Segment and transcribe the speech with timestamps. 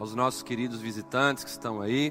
[0.00, 2.10] aos nossos queridos visitantes que estão aí,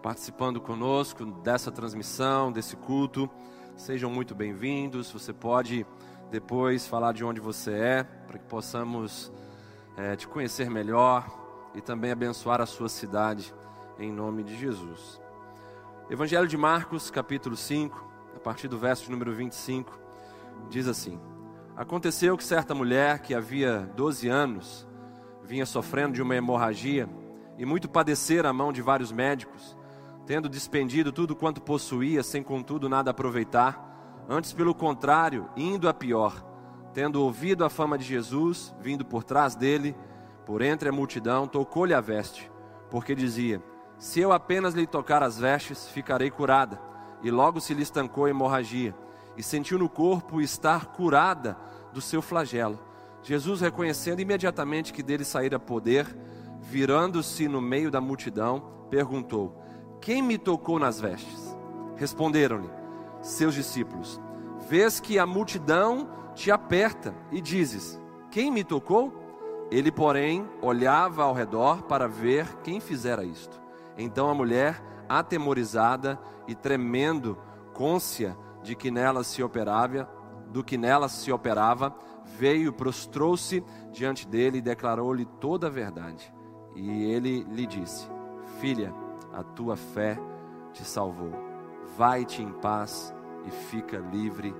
[0.00, 3.28] participando conosco dessa transmissão, desse culto.
[3.76, 5.10] Sejam muito bem-vindos.
[5.10, 5.84] Você pode
[6.30, 9.32] depois falar de onde você é, para que possamos
[9.96, 11.26] é, te conhecer melhor
[11.74, 13.52] e também abençoar a sua cidade,
[13.98, 15.20] em nome de Jesus.
[16.08, 19.98] Evangelho de Marcos, capítulo 5, a partir do verso número 25,
[20.70, 21.18] diz assim:
[21.76, 24.86] Aconteceu que certa mulher que havia 12 anos
[25.46, 27.08] vinha sofrendo de uma hemorragia
[27.58, 29.76] e muito padecer à mão de vários médicos,
[30.26, 36.44] tendo despendido tudo quanto possuía, sem contudo nada aproveitar, antes pelo contrário, indo a pior,
[36.92, 39.94] tendo ouvido a fama de Jesus, vindo por trás dele,
[40.44, 42.50] por entre a multidão, tocou-lhe a veste,
[42.90, 43.62] porque dizia:
[43.98, 46.80] Se eu apenas lhe tocar as vestes, ficarei curada.
[47.22, 48.94] E logo se lhe estancou a hemorragia
[49.36, 51.56] e sentiu no corpo estar curada
[51.92, 52.78] do seu flagelo.
[53.22, 56.06] Jesus, reconhecendo imediatamente que dele saíra poder,
[56.68, 59.62] virando-se no meio da multidão, perguntou:
[60.00, 61.56] Quem me tocou nas vestes?
[61.96, 62.68] Responderam-lhe
[63.20, 64.20] seus discípulos:
[64.68, 68.00] Vês que a multidão te aperta e dizes:
[68.30, 69.24] Quem me tocou?
[69.70, 73.60] Ele, porém, olhava ao redor para ver quem fizera isto.
[73.96, 77.38] Então a mulher, atemorizada e tremendo,
[77.72, 80.08] côncia de que nela se operava,
[80.50, 86.35] do que nela se operava, veio, prostrou-se diante dele e declarou-lhe toda a verdade.
[86.76, 88.06] E ele lhe disse:
[88.60, 88.94] Filha,
[89.32, 90.16] a tua fé
[90.72, 91.32] te salvou.
[91.96, 93.12] Vai-te em paz
[93.46, 94.54] e fica livre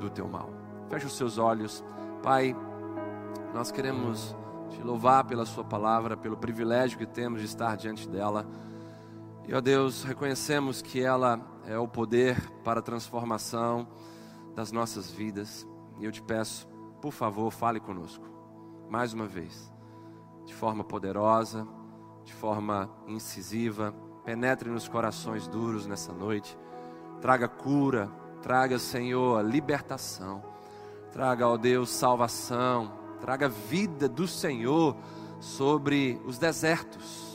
[0.00, 0.50] do teu mal.
[0.88, 1.84] Feche os seus olhos.
[2.22, 2.56] Pai,
[3.52, 4.34] nós queremos
[4.70, 8.46] te louvar pela sua palavra, pelo privilégio que temos de estar diante dela.
[9.46, 13.86] E, ó Deus, reconhecemos que ela é o poder para a transformação
[14.54, 15.66] das nossas vidas.
[15.98, 16.66] E eu te peço,
[17.00, 18.24] por favor, fale conosco,
[18.88, 19.72] mais uma vez,
[20.48, 21.68] de forma poderosa,
[22.24, 23.94] de forma incisiva,
[24.24, 26.58] penetre nos corações duros nessa noite,
[27.20, 28.10] traga cura,
[28.42, 30.42] traga, Senhor, libertação,
[31.12, 34.96] traga, ó Deus, salvação, traga vida do Senhor
[35.38, 37.28] sobre os desertos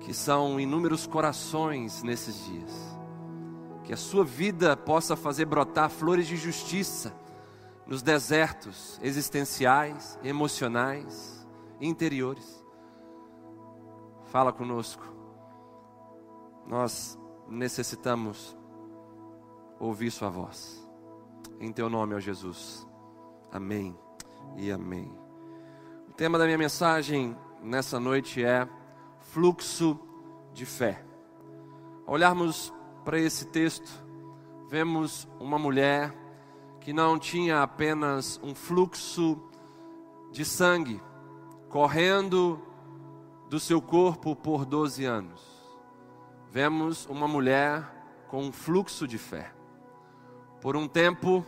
[0.00, 2.98] que são inúmeros corações nesses dias.
[3.84, 7.14] Que a sua vida possa fazer brotar flores de justiça
[7.86, 11.39] nos desertos existenciais, emocionais,
[11.80, 12.64] interiores.
[14.26, 15.02] Fala conosco.
[16.66, 17.18] Nós
[17.48, 18.56] necessitamos
[19.78, 20.86] ouvir Sua voz.
[21.58, 22.86] Em Teu nome, ó Jesus.
[23.50, 23.98] Amém
[24.56, 25.12] e amém.
[26.08, 28.68] O tema da minha mensagem nessa noite é
[29.18, 29.98] fluxo
[30.52, 31.04] de fé.
[32.06, 32.72] Ao olharmos
[33.04, 33.90] para esse texto,
[34.68, 36.14] vemos uma mulher
[36.80, 39.38] que não tinha apenas um fluxo
[40.30, 41.00] de sangue
[41.70, 42.60] correndo
[43.48, 45.40] do seu corpo por 12 anos.
[46.50, 47.88] Vemos uma mulher
[48.28, 49.52] com um fluxo de fé.
[50.60, 51.46] Por um tempo,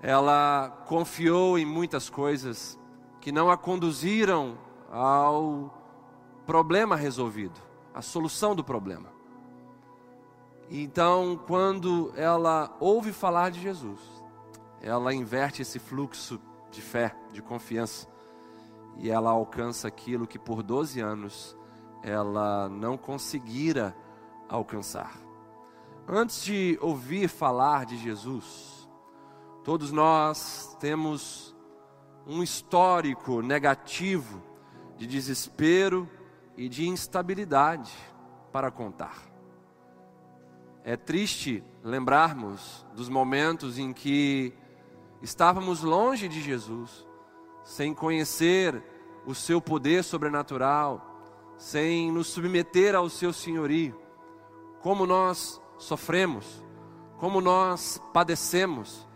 [0.00, 2.78] ela confiou em muitas coisas
[3.20, 4.56] que não a conduziram
[4.88, 5.74] ao
[6.46, 7.60] problema resolvido,
[7.92, 9.12] a solução do problema.
[10.70, 14.00] Então, quando ela ouve falar de Jesus,
[14.80, 16.40] ela inverte esse fluxo
[16.70, 18.06] de fé, de confiança,
[18.98, 21.56] e ela alcança aquilo que por 12 anos
[22.02, 23.96] ela não conseguira
[24.48, 25.18] alcançar.
[26.06, 28.88] Antes de ouvir falar de Jesus,
[29.62, 31.54] todos nós temos
[32.26, 34.42] um histórico negativo
[34.96, 36.08] de desespero,
[36.58, 37.94] e de instabilidade
[38.50, 39.16] para contar.
[40.82, 44.52] É triste lembrarmos dos momentos em que
[45.22, 47.06] estávamos longe de Jesus,
[47.68, 48.82] sem conhecer
[49.26, 51.22] o seu poder sobrenatural,
[51.54, 53.94] sem nos submeter ao seu senhorio,
[54.80, 56.64] como nós sofremos,
[57.18, 59.06] como nós padecemos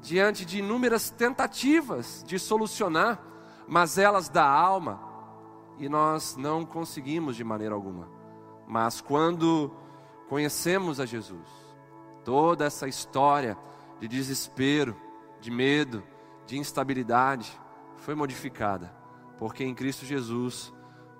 [0.00, 3.20] diante de inúmeras tentativas de solucionar
[3.66, 5.00] mazelas da alma,
[5.76, 8.08] e nós não conseguimos de maneira alguma.
[8.68, 9.74] Mas quando
[10.28, 11.48] conhecemos a Jesus,
[12.24, 13.58] toda essa história
[13.98, 14.94] de desespero,
[15.40, 16.04] de medo,
[16.46, 17.65] de instabilidade
[18.06, 18.94] foi modificada,
[19.36, 20.72] porque em Cristo Jesus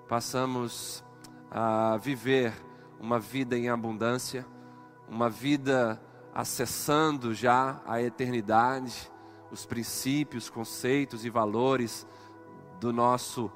[0.08, 1.04] passamos
[1.50, 2.54] a viver
[3.00, 4.46] uma vida em abundância,
[5.08, 6.00] uma vida
[6.32, 9.10] acessando já a eternidade,
[9.50, 12.06] os princípios, conceitos e valores
[12.78, 13.50] do nosso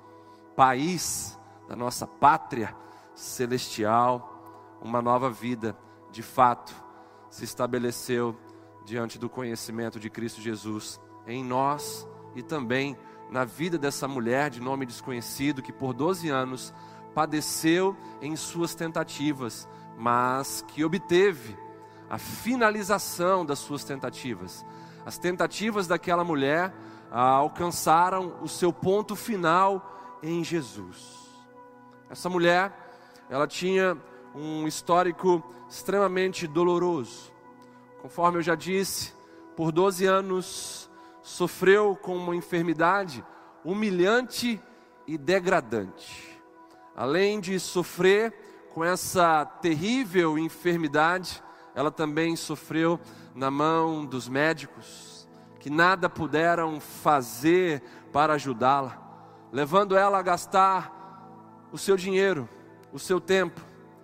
[0.56, 1.38] país,
[1.68, 2.74] da nossa pátria
[3.14, 5.78] celestial, uma nova vida,
[6.10, 6.74] de fato,
[7.30, 8.36] se estabeleceu
[8.84, 12.98] diante do conhecimento de Cristo Jesus em nós e também
[13.30, 16.74] na vida dessa mulher de nome desconhecido que por 12 anos
[17.14, 21.56] padeceu em suas tentativas, mas que obteve
[22.08, 24.64] a finalização das suas tentativas.
[25.06, 26.74] As tentativas daquela mulher
[27.10, 31.20] ah, alcançaram o seu ponto final em Jesus.
[32.08, 32.72] Essa mulher,
[33.28, 33.96] ela tinha
[34.34, 37.32] um histórico extremamente doloroso.
[38.02, 39.14] Conforme eu já disse,
[39.56, 40.89] por 12 anos
[41.22, 43.24] sofreu com uma enfermidade
[43.64, 44.60] humilhante
[45.06, 46.40] e degradante.
[46.96, 48.32] Além de sofrer
[48.74, 51.42] com essa terrível enfermidade,
[51.74, 52.98] ela também sofreu
[53.34, 55.28] na mão dos médicos,
[55.58, 57.82] que nada puderam fazer
[58.12, 58.98] para ajudá-la,
[59.52, 62.48] levando ela a gastar o seu dinheiro,
[62.92, 63.60] o seu tempo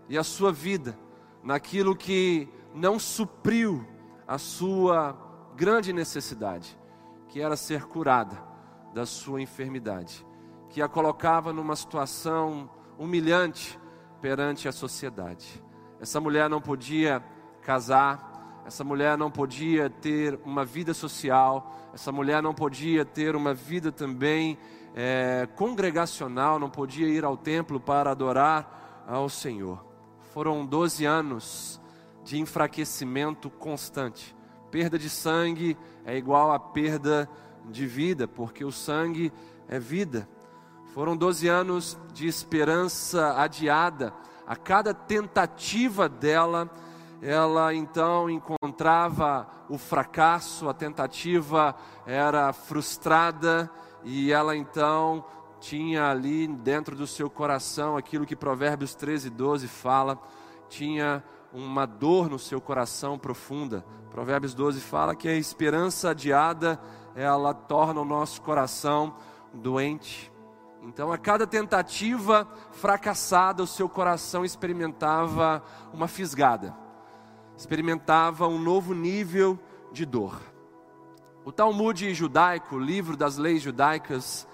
[0.09, 0.99] e a sua vida
[1.43, 3.87] naquilo que não supriu
[4.27, 5.17] a sua
[5.55, 6.77] grande necessidade,
[7.29, 8.37] que era ser curada
[8.95, 10.27] da sua enfermidade,
[10.71, 13.79] que a colocava numa situação humilhante
[14.21, 15.63] perante a sociedade.
[16.01, 17.23] Essa mulher não podia
[17.63, 23.55] casar, essa mulher não podia ter uma vida social, essa mulher não podia ter uma
[23.55, 24.59] vida também
[24.95, 29.85] é, congregacional, não podia ir ao templo para adorar ao Senhor.
[30.33, 31.81] Foram 12 anos
[32.25, 34.35] de enfraquecimento constante.
[34.71, 37.29] Perda de sangue é igual a perda
[37.69, 39.33] de vida, porque o sangue
[39.69, 40.29] é vida.
[40.95, 44.15] Foram 12 anos de esperança adiada.
[44.47, 46.71] A cada tentativa dela,
[47.21, 51.75] ela então encontrava o fracasso, a tentativa
[52.07, 53.69] era frustrada
[54.05, 55.25] e ela então
[55.59, 60.17] tinha ali dentro do seu coração aquilo que Provérbios 13, 12 fala,
[60.69, 61.25] tinha
[61.57, 63.85] uma dor no seu coração profunda.
[64.11, 66.81] Provérbios 12 fala que a esperança adiada,
[67.15, 69.15] ela torna o nosso coração
[69.53, 70.33] doente.
[70.83, 75.63] Então, a cada tentativa fracassada, o seu coração experimentava
[75.93, 76.87] uma fisgada
[77.57, 79.59] experimentava um novo nível
[79.91, 80.39] de dor.
[81.45, 84.47] O Talmud judaico, livro das leis judaicas,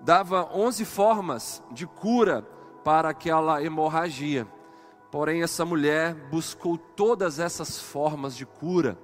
[0.00, 2.42] dava 11 formas de cura
[2.82, 4.46] para aquela hemorragia.
[5.12, 8.98] Porém, essa mulher buscou todas essas formas de cura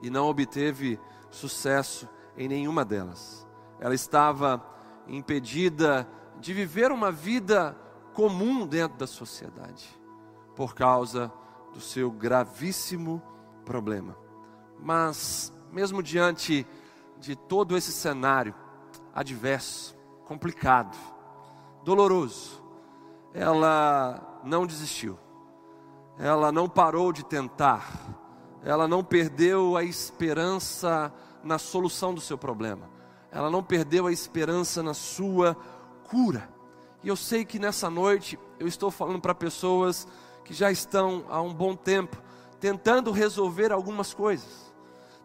[0.00, 0.98] e não obteve
[1.30, 2.08] sucesso
[2.38, 3.46] em nenhuma delas.
[3.78, 4.64] Ela estava
[5.06, 6.08] impedida
[6.40, 7.76] de viver uma vida
[8.14, 9.86] comum dentro da sociedade
[10.56, 11.30] por causa
[11.74, 13.22] do seu gravíssimo
[13.66, 14.16] problema.
[14.80, 16.66] Mas, mesmo diante
[17.18, 18.54] de todo esse cenário
[19.14, 19.94] adverso,
[20.24, 20.96] complicado,
[21.84, 22.67] doloroso,
[23.34, 25.18] ela não desistiu,
[26.18, 27.92] ela não parou de tentar,
[28.62, 32.90] ela não perdeu a esperança na solução do seu problema,
[33.30, 35.56] ela não perdeu a esperança na sua
[36.08, 36.48] cura.
[37.02, 40.06] E eu sei que nessa noite eu estou falando para pessoas
[40.44, 42.20] que já estão há um bom tempo
[42.58, 44.72] tentando resolver algumas coisas,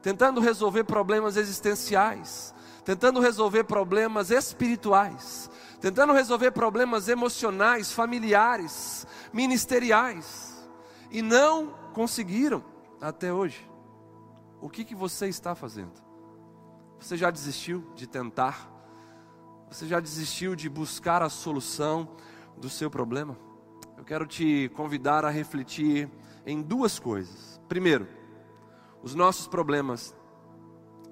[0.01, 2.53] tentando resolver problemas existenciais,
[2.85, 5.49] tentando resolver problemas espirituais,
[5.83, 10.65] tentando resolver problemas emocionais, familiares, ministeriais,
[11.11, 12.63] e não conseguiram
[13.01, 13.69] até hoje.
[14.61, 15.91] O que, que você está fazendo?
[17.01, 18.71] Você já desistiu de tentar?
[19.69, 22.15] Você já desistiu de buscar a solução
[22.55, 23.37] do seu problema?
[23.97, 26.09] eu quero te convidar a refletir
[26.45, 27.59] em duas coisas.
[27.67, 28.07] Primeiro,
[29.01, 30.15] os nossos problemas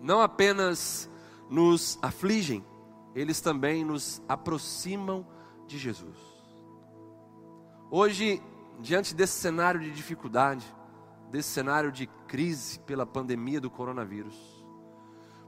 [0.01, 1.09] não apenas
[1.49, 2.63] nos afligem,
[3.15, 5.25] eles também nos aproximam
[5.67, 6.17] de Jesus.
[7.89, 8.41] Hoje,
[8.79, 10.65] diante desse cenário de dificuldade,
[11.29, 14.65] desse cenário de crise pela pandemia do coronavírus,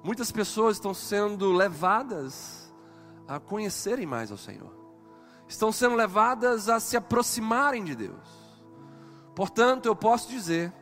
[0.03, 2.73] muitas pessoas estão sendo levadas
[3.27, 4.83] a conhecerem mais ao Senhor
[5.47, 8.27] estão sendo levadas a se aproximarem de Deus.
[9.35, 10.73] Portanto, eu posso dizer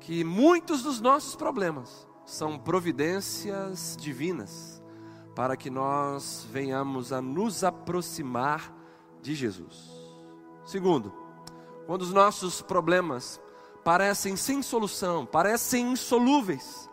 [0.00, 4.79] que muitos dos nossos problemas são providências divinas
[5.34, 8.74] para que nós venhamos a nos aproximar
[9.22, 9.90] de Jesus.
[10.64, 11.12] Segundo,
[11.86, 13.40] quando os nossos problemas
[13.84, 16.88] parecem sem solução, parecem insolúveis,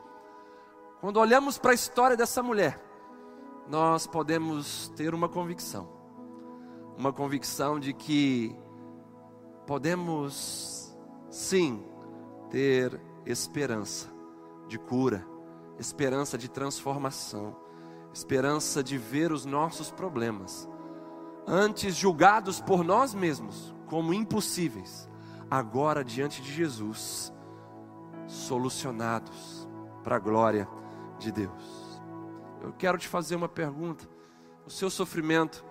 [1.02, 2.84] quando olhamos para a história dessa mulher,
[3.68, 5.98] nós podemos ter uma convicção
[6.98, 8.56] uma convicção de que
[9.68, 10.98] podemos
[11.30, 11.86] sim
[12.50, 14.10] ter esperança
[14.68, 15.26] de cura,
[15.78, 17.56] esperança de transformação,
[18.18, 20.68] esperança de ver os nossos problemas,
[21.46, 25.08] antes julgados por nós mesmos como impossíveis,
[25.52, 27.32] agora diante de Jesus,
[28.26, 29.70] solucionados
[30.04, 30.68] para a glória
[31.20, 32.02] de Deus.
[32.64, 34.10] eu quero te fazer uma pergunta.
[34.66, 35.64] O seu sofrimento,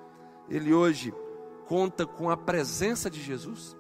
[0.49, 1.13] ele hoje
[1.67, 3.77] conta com a presença de Jesus?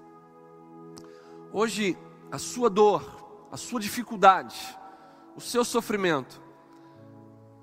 [1.52, 1.96] Hoje,
[2.32, 4.76] a sua dor, a sua dificuldade,
[5.36, 6.42] o seu sofrimento,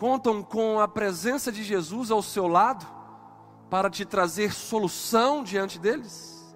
[0.03, 2.85] contam com a presença de Jesus ao seu lado
[3.69, 6.53] para te trazer solução diante deles?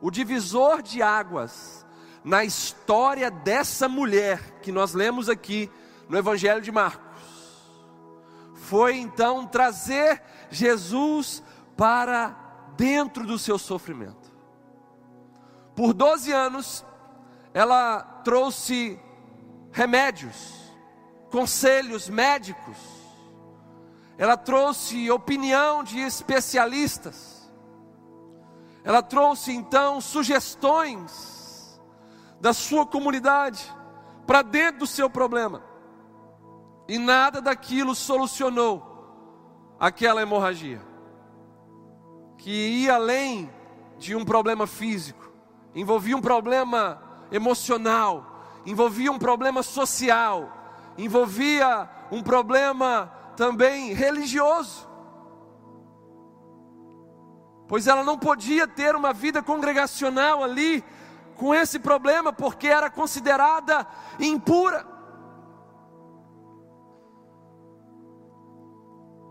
[0.00, 1.86] O divisor de águas
[2.24, 5.70] na história dessa mulher que nós lemos aqui
[6.08, 7.06] no Evangelho de Marcos
[8.54, 11.44] foi então trazer Jesus
[11.76, 12.36] para
[12.76, 14.32] dentro do seu sofrimento.
[15.76, 16.84] Por 12 anos,
[17.54, 18.98] ela trouxe
[19.70, 20.57] remédios,
[21.30, 22.76] conselhos médicos,
[24.16, 27.50] ela trouxe opinião de especialistas,
[28.82, 31.80] ela trouxe então sugestões
[32.40, 33.72] da sua comunidade
[34.26, 35.62] para dentro do seu problema,
[36.88, 38.82] e nada daquilo solucionou
[39.78, 40.80] aquela hemorragia,
[42.38, 43.50] que ia além
[43.98, 45.30] de um problema físico,
[45.74, 50.57] envolvia um problema emocional, envolvia um problema social,
[50.98, 54.88] envolvia um problema também religioso.
[57.68, 60.82] Pois ela não podia ter uma vida congregacional ali
[61.36, 63.86] com esse problema, porque era considerada
[64.18, 64.84] impura.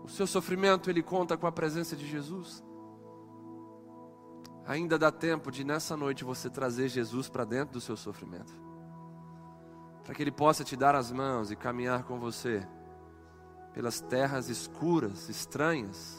[0.04, 2.64] O seu sofrimento ele conta com a presença de Jesus.
[4.66, 8.68] Ainda dá tempo de nessa noite você trazer Jesus para dentro do seu sofrimento
[10.08, 12.66] para que Ele possa te dar as mãos e caminhar com você
[13.74, 16.16] pelas terras escuras, estranhas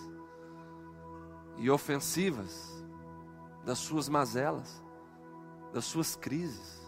[1.57, 2.85] e ofensivas
[3.65, 4.79] das suas mazelas,
[5.73, 6.87] das suas crises.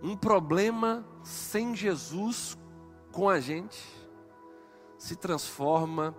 [0.00, 2.56] Um problema sem Jesus
[3.10, 3.84] com a gente
[4.96, 6.14] se transforma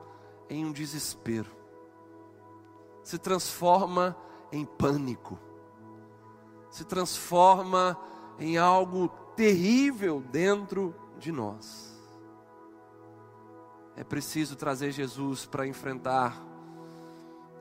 [0.49, 1.49] em um desespero,
[3.01, 4.13] se transforma
[4.51, 5.39] em pânico,
[6.69, 7.97] se transforma
[8.37, 11.99] em algo terrível dentro de nós.
[13.95, 16.39] É preciso trazer Jesus para enfrentar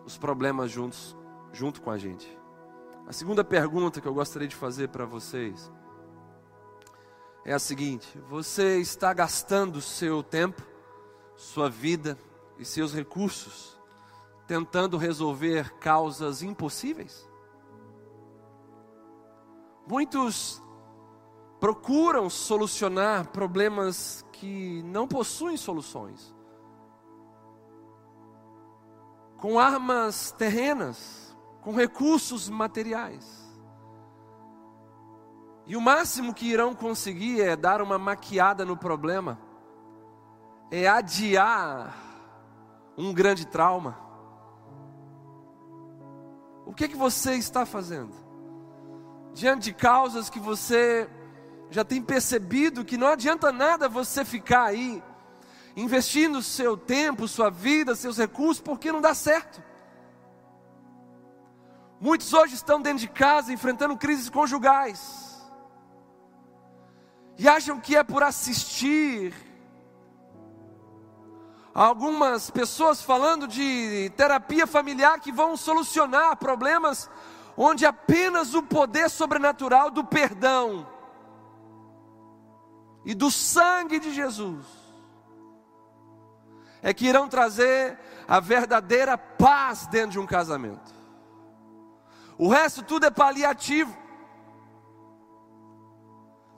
[0.05, 1.17] os problemas juntos,
[1.55, 2.39] junto com a gente.
[3.07, 5.73] A segunda pergunta que eu gostaria de fazer para vocês
[7.47, 10.63] é a seguinte: você está gastando seu tempo,
[11.35, 12.19] sua vida
[12.59, 13.81] e seus recursos
[14.47, 17.27] tentando resolver causas impossíveis?
[19.89, 20.63] Muitos
[21.61, 26.35] procuram solucionar problemas que não possuem soluções.
[29.37, 33.39] Com armas terrenas, com recursos materiais.
[35.67, 39.39] E o máximo que irão conseguir é dar uma maquiada no problema,
[40.71, 41.95] é adiar
[42.97, 43.97] um grande trauma.
[46.65, 48.15] O que, que você está fazendo?
[49.33, 51.09] Diante de causas que você
[51.71, 55.03] já tem percebido que não adianta nada você ficar aí
[55.77, 59.63] investindo seu tempo, sua vida, seus recursos, porque não dá certo.
[62.01, 65.39] Muitos hoje estão dentro de casa enfrentando crises conjugais
[67.39, 69.33] e acham que é por assistir
[71.73, 77.09] algumas pessoas falando de terapia familiar que vão solucionar problemas
[77.57, 80.87] onde apenas o poder sobrenatural do perdão
[83.05, 84.67] e do sangue de Jesus
[86.83, 90.95] é que irão trazer a verdadeira paz dentro de um casamento.
[92.39, 93.95] O resto tudo é paliativo.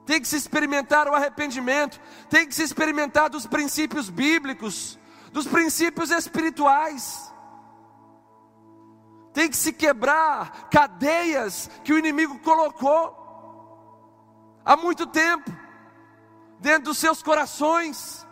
[0.06, 4.98] Tem que se experimentar o arrependimento, tem que se experimentar dos princípios bíblicos,
[5.32, 7.32] dos princípios espirituais.
[9.32, 13.18] Tem que se quebrar cadeias que o inimigo colocou
[14.64, 15.61] há muito tempo
[16.62, 18.26] dentro dos seus corações.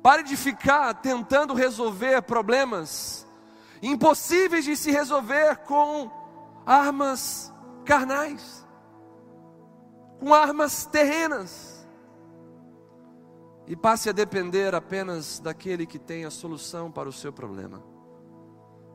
[0.00, 3.26] Pare de ficar tentando resolver problemas
[3.82, 6.10] impossíveis de se resolver com
[6.64, 7.52] armas
[7.84, 8.66] carnais,
[10.18, 11.86] com armas terrenas.
[13.66, 17.82] E passe a depender apenas daquele que tem a solução para o seu problema.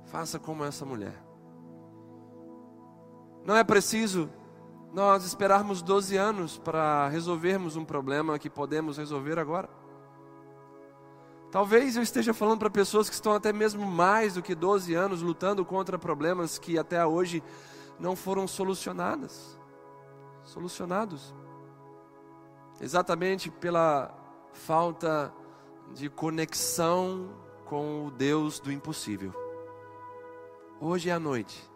[0.06, 1.16] Faça como essa mulher.
[3.46, 4.30] Não é preciso
[4.96, 9.70] nós esperarmos 12 anos para resolvermos um problema que podemos resolver agora.
[11.52, 15.22] Talvez eu esteja falando para pessoas que estão até mesmo mais do que 12 anos
[15.22, 17.44] lutando contra problemas que até hoje
[18.00, 19.60] não foram solucionadas.
[20.46, 21.36] Solucionados.
[22.80, 24.16] exatamente pela
[24.54, 25.34] falta
[25.94, 27.32] de conexão
[27.66, 29.34] com o Deus do impossível.
[30.80, 31.75] Hoje é a noite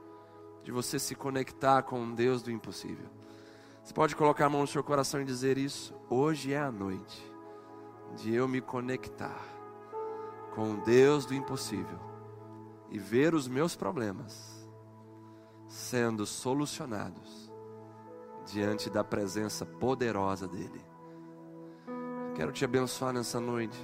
[0.70, 3.08] de você se conectar com o Deus do impossível.
[3.84, 5.96] Você pode colocar a mão no seu coração e dizer isso?
[6.08, 7.34] Hoje é a noite
[8.16, 9.44] de eu me conectar
[10.54, 11.98] com o Deus do impossível
[12.92, 14.70] e ver os meus problemas
[15.68, 17.52] sendo solucionados
[18.46, 20.86] diante da presença poderosa dEle.
[22.36, 23.80] Quero te abençoar nessa noite,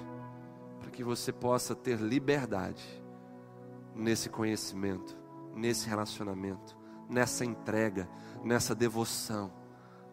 [0.80, 3.04] para que você possa ter liberdade
[3.96, 5.25] nesse conhecimento,
[5.56, 6.78] nesse relacionamento,
[7.10, 8.10] nessa entrega,
[8.44, 9.52] nessa devoção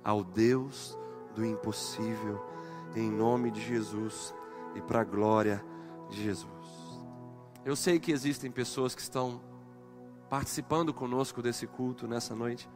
[0.05, 0.97] ao Deus
[1.35, 2.41] do impossível,
[2.95, 4.35] em nome de Jesus
[4.75, 5.65] e para a glória
[6.09, 6.49] de Jesus.
[7.65, 9.41] Eu sei que existem pessoas que estão
[10.29, 12.69] participando conosco desse culto nessa noite,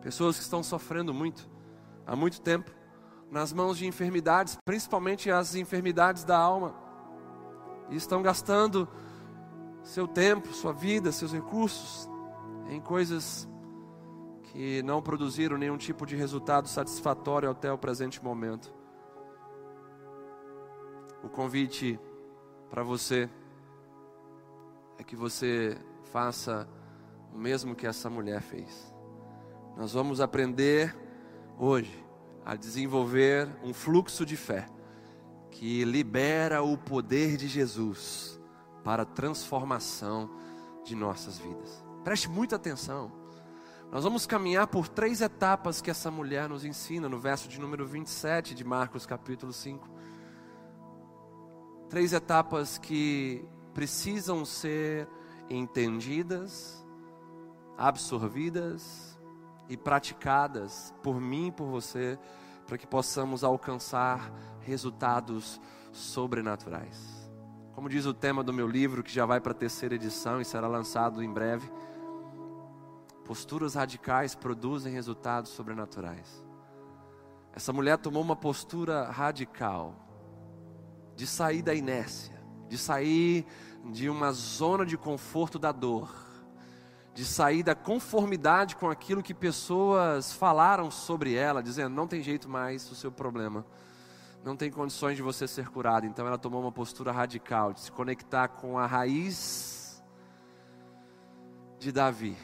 [0.00, 1.48] pessoas que estão sofrendo muito,
[2.06, 2.70] há muito tempo,
[3.30, 6.74] nas mãos de enfermidades, principalmente as enfermidades da alma,
[7.90, 8.88] e estão gastando
[9.82, 12.08] seu tempo, sua vida, seus recursos
[12.68, 13.48] em coisas
[14.44, 18.72] que não produziram nenhum tipo de resultado satisfatório até o presente momento.
[21.22, 21.98] O convite
[22.70, 23.28] para você
[24.98, 25.76] é que você
[26.12, 26.68] faça
[27.32, 28.92] o mesmo que essa mulher fez.
[29.76, 30.94] Nós vamos aprender
[31.58, 32.04] hoje
[32.44, 34.66] a desenvolver um fluxo de fé
[35.50, 38.40] que libera o poder de Jesus
[38.84, 40.30] para a transformação
[40.84, 41.84] de nossas vidas.
[42.04, 43.12] Preste muita atenção.
[43.90, 47.86] Nós vamos caminhar por três etapas que essa mulher nos ensina no verso de número
[47.86, 49.88] 27 de Marcos, capítulo 5.
[51.90, 55.06] Três etapas que precisam ser
[55.50, 56.82] entendidas,
[57.76, 59.20] absorvidas
[59.68, 62.18] e praticadas por mim e por você,
[62.66, 65.60] para que possamos alcançar resultados
[65.92, 67.21] sobrenaturais.
[67.74, 70.44] Como diz o tema do meu livro, que já vai para a terceira edição e
[70.44, 71.70] será lançado em breve
[73.24, 76.44] Posturas radicais produzem resultados sobrenaturais.
[77.52, 79.94] Essa mulher tomou uma postura radical
[81.14, 83.46] de sair da inércia, de sair
[83.90, 86.12] de uma zona de conforto da dor,
[87.14, 92.48] de sair da conformidade com aquilo que pessoas falaram sobre ela, dizendo: não tem jeito
[92.48, 93.64] mais o seu problema,
[94.44, 96.06] não tem condições de você ser curado.
[96.06, 100.02] Então ela tomou uma postura radical de se conectar com a raiz
[101.78, 102.36] de Davi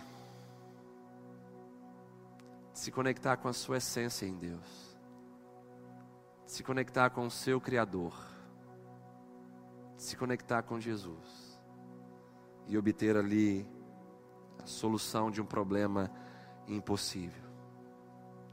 [2.79, 4.97] se conectar com a sua essência em Deus,
[6.47, 8.15] se conectar com o seu Criador,
[9.97, 11.61] se conectar com Jesus
[12.69, 13.69] e obter ali
[14.63, 16.09] a solução de um problema
[16.69, 17.43] impossível.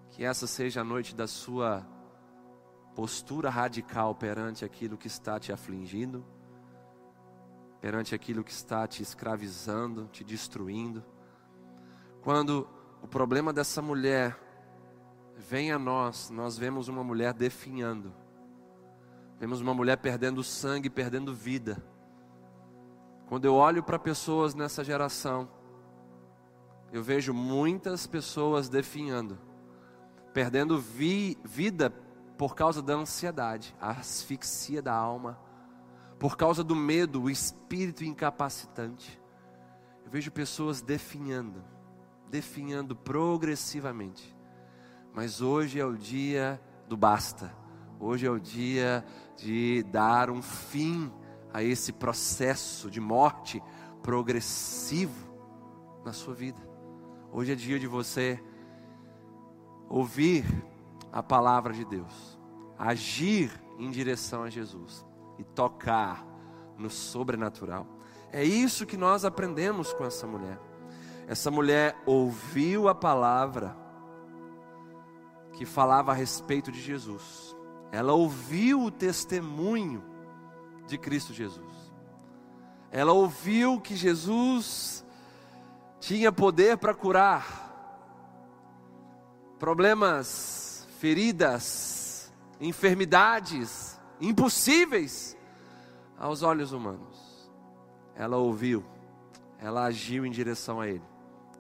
[0.10, 1.86] Que essa seja a noite da sua
[2.96, 6.26] postura radical perante aquilo que está te afligindo,
[7.82, 11.04] perante aquilo que está te escravizando, te destruindo.
[12.22, 12.68] Quando
[13.04, 14.40] o problema dessa mulher
[15.38, 18.14] vem a nós, nós vemos uma mulher definhando,
[19.38, 21.86] vemos uma mulher perdendo sangue, perdendo vida.
[23.28, 25.50] Quando eu olho para pessoas nessa geração,
[26.94, 29.38] eu vejo muitas pessoas definhando,
[30.34, 31.94] perdendo vi, vida
[32.38, 35.40] por causa da ansiedade, a asfixia da alma,
[36.20, 39.22] por causa do medo, o espírito incapacitante.
[40.04, 41.64] Eu vejo pessoas definhando
[42.30, 44.36] definhando progressivamente.
[45.14, 47.54] Mas hoje é o dia do basta.
[48.00, 49.06] Hoje é o dia
[49.38, 51.12] de dar um fim
[51.54, 53.64] a esse processo de morte
[54.04, 55.34] progressivo
[56.04, 56.60] na sua vida.
[57.32, 58.44] Hoje é dia de você
[59.90, 60.46] ouvir
[61.16, 62.38] a palavra de Deus,
[62.78, 63.50] agir
[63.80, 65.06] em direção a Jesus
[65.40, 66.26] e tocar
[66.78, 67.88] no sobrenatural.
[68.34, 70.60] É isso que nós aprendemos com essa mulher.
[71.26, 73.78] Essa mulher ouviu a palavra
[75.54, 77.56] que falava a respeito de Jesus.
[77.94, 80.04] Ela ouviu o testemunho
[80.86, 81.94] de Cristo Jesus.
[82.92, 85.06] Ela ouviu que Jesus
[86.02, 87.66] tinha poder para curar
[89.58, 90.65] problemas,
[91.06, 95.38] feridas, enfermidades impossíveis
[96.18, 97.48] aos olhos humanos.
[98.16, 98.84] Ela ouviu,
[99.60, 101.04] ela agiu em direção a Ele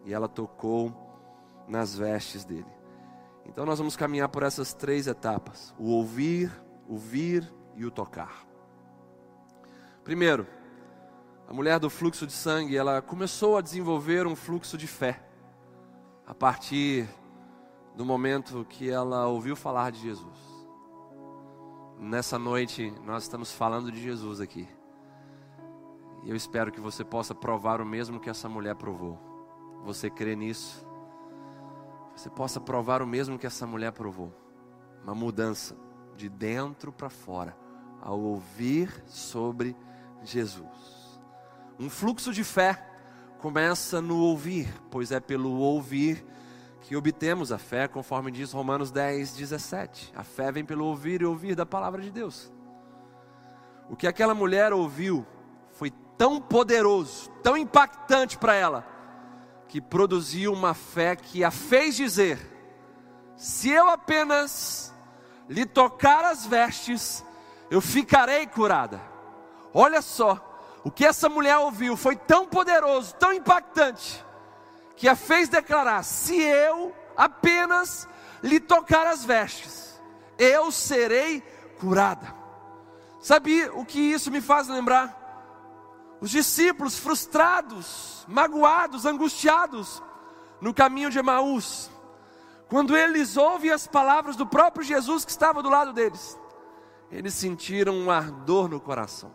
[0.04, 0.92] e ela tocou
[1.68, 2.66] nas vestes dele.
[3.46, 6.52] Então nós vamos caminhar por essas três etapas: o ouvir,
[6.90, 8.48] o vir e o tocar.
[10.04, 10.48] Primeiro,
[11.48, 15.24] a mulher do fluxo de sangue, ela começou a desenvolver um fluxo de fé
[16.26, 17.08] a partir
[17.96, 20.56] do momento que ela ouviu falar de Jesus.
[21.98, 24.68] Nessa noite nós estamos falando de Jesus aqui.
[26.24, 29.18] E eu espero que você possa provar o mesmo que essa mulher provou.
[29.86, 30.86] Você crê nisso?
[32.16, 34.34] Você possa provar o mesmo que essa mulher provou.
[35.04, 35.78] Uma mudança
[36.16, 37.56] de dentro para fora
[38.02, 39.76] ao ouvir sobre
[40.24, 41.20] Jesus.
[41.80, 42.90] Um fluxo de fé
[43.40, 46.26] começa no ouvir, pois é pelo ouvir
[46.86, 50.14] que obtemos a fé, conforme diz Romanos 10, 17.
[50.16, 52.54] A fé vem pelo ouvir e ouvir da palavra de Deus.
[53.90, 55.26] O que aquela mulher ouviu
[55.72, 58.86] foi tão poderoso, tão impactante para ela,
[59.68, 62.38] que produziu uma fé que a fez dizer:
[63.36, 64.94] se eu apenas
[65.50, 67.26] lhe tocar as vestes,
[67.72, 69.02] eu ficarei curada.
[69.74, 70.40] Olha só,
[70.84, 74.24] o que essa mulher ouviu foi tão poderoso, tão impactante,
[74.96, 78.08] que a fez declarar: se eu apenas
[78.42, 80.02] lhe tocar as vestes,
[80.38, 81.42] eu serei
[81.80, 82.34] curada.
[83.20, 85.24] Sabe o que isso me faz lembrar?
[86.22, 90.02] Os discípulos frustrados, magoados, angustiados
[90.62, 91.90] no caminho de Emaús,
[92.70, 96.40] quando eles ouvem as palavras do próprio Jesus que estava do lado deles,
[97.12, 99.32] eles sentiram um ardor no coração,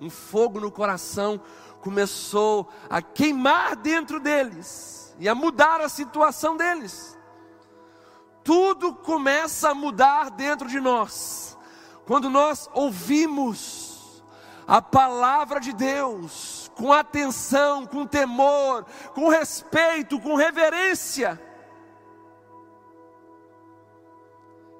[0.00, 1.40] um fogo no coração
[1.86, 7.16] começou a queimar dentro deles e a mudar a situação deles.
[8.42, 11.56] Tudo começa a mudar dentro de nós
[12.04, 14.20] quando nós ouvimos
[14.66, 21.40] a palavra de Deus com atenção, com temor, com respeito, com reverência.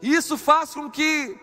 [0.02, 1.38] Isso faz com que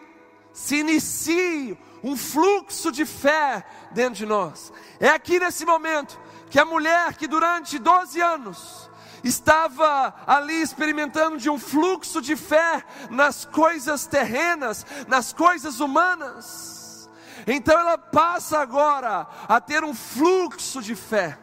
[0.51, 4.73] se inicie um fluxo de fé dentro de nós.
[4.99, 8.91] É aqui nesse momento que a mulher que durante 12 anos
[9.23, 17.09] estava ali experimentando de um fluxo de fé nas coisas terrenas, nas coisas humanas.
[17.47, 21.39] Então ela passa agora a ter um fluxo de fé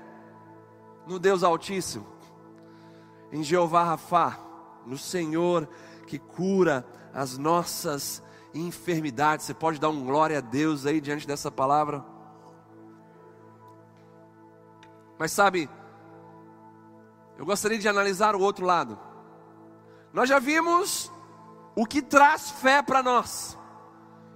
[1.07, 2.07] no Deus Altíssimo,
[3.33, 4.39] em Jeová Rafá,
[4.87, 5.69] no Senhor
[6.07, 8.23] que cura as nossas
[8.55, 9.47] enfermidades.
[9.47, 12.05] Você pode dar um glória a Deus aí diante dessa palavra?
[15.19, 15.69] Mas sabe,
[17.39, 18.99] eu gostaria de analisar o outro lado.
[20.13, 21.11] Nós já vimos
[21.75, 23.57] o que traz fé para nós.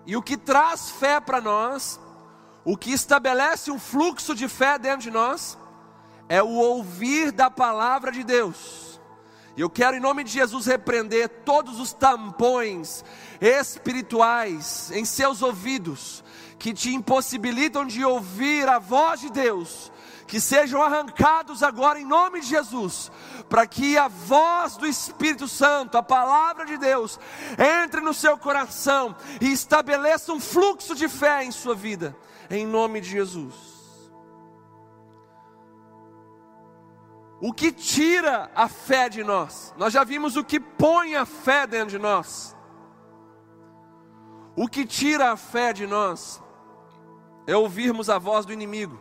[0.07, 1.99] E o que traz fé para nós,
[2.65, 5.59] o que estabelece um fluxo de fé dentro de nós,
[6.29, 9.01] é o ouvir da palavra de Deus.
[9.57, 13.05] E eu quero, em nome de Jesus, repreender todos os tampões
[13.41, 16.25] espirituais em seus ouvidos,
[16.59, 19.93] que te impossibilitam de ouvir a voz de Deus,
[20.27, 23.11] que sejam arrancados agora em nome de Jesus,
[23.49, 27.19] para que a voz do Espírito Santo, a palavra de Deus,
[27.59, 32.17] entre no seu coração e estabeleça um fluxo de fé em sua vida,
[32.51, 33.75] em nome de Jesus.
[37.47, 39.75] o que tira a fé de nós.
[39.77, 42.57] Nós já vimos o que põe a fé dentro de nós.
[44.57, 46.43] O que tira a fé de nós
[47.47, 49.01] é ouvirmos a voz do inimigo.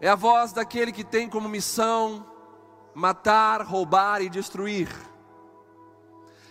[0.00, 2.26] É a voz daquele que tem como missão
[2.94, 4.88] matar, roubar e destruir.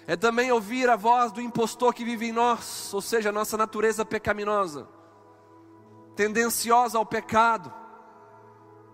[0.06, 3.58] É também ouvir a voz do impostor que vive em nós, ou seja, a nossa
[3.58, 4.88] natureza pecaminosa,
[6.16, 7.74] tendenciosa ao pecado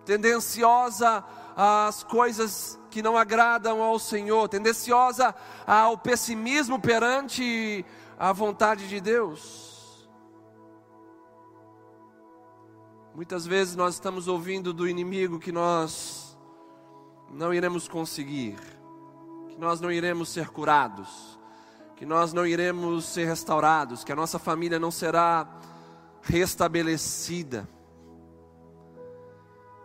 [0.05, 1.23] tendenciosa
[1.55, 5.33] às coisas que não agradam ao Senhor, tendenciosa
[5.65, 7.85] ao pessimismo perante
[8.17, 10.07] a vontade de Deus.
[13.15, 16.35] Muitas vezes nós estamos ouvindo do inimigo que nós
[17.29, 18.55] não iremos conseguir,
[19.49, 21.39] que nós não iremos ser curados,
[21.95, 25.47] que nós não iremos ser restaurados, que a nossa família não será
[26.23, 27.67] restabelecida.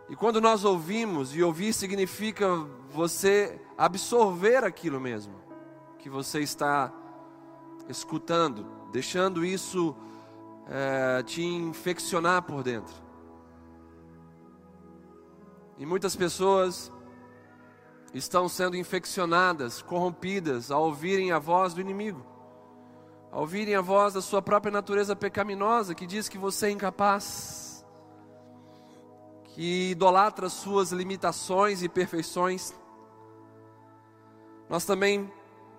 [0.09, 2.47] E quando nós ouvimos, e ouvir significa
[2.91, 5.35] você absorver aquilo mesmo
[5.99, 6.91] que você está
[7.87, 9.95] escutando, deixando isso
[10.67, 12.95] é, te infeccionar por dentro.
[15.77, 16.91] E muitas pessoas
[18.11, 22.25] estão sendo infeccionadas, corrompidas ao ouvirem a voz do inimigo,
[23.31, 27.68] ao ouvirem a voz da sua própria natureza pecaminosa que diz que você é incapaz
[29.59, 32.73] que idolatra suas limitações e perfeições.
[34.69, 35.29] Nós também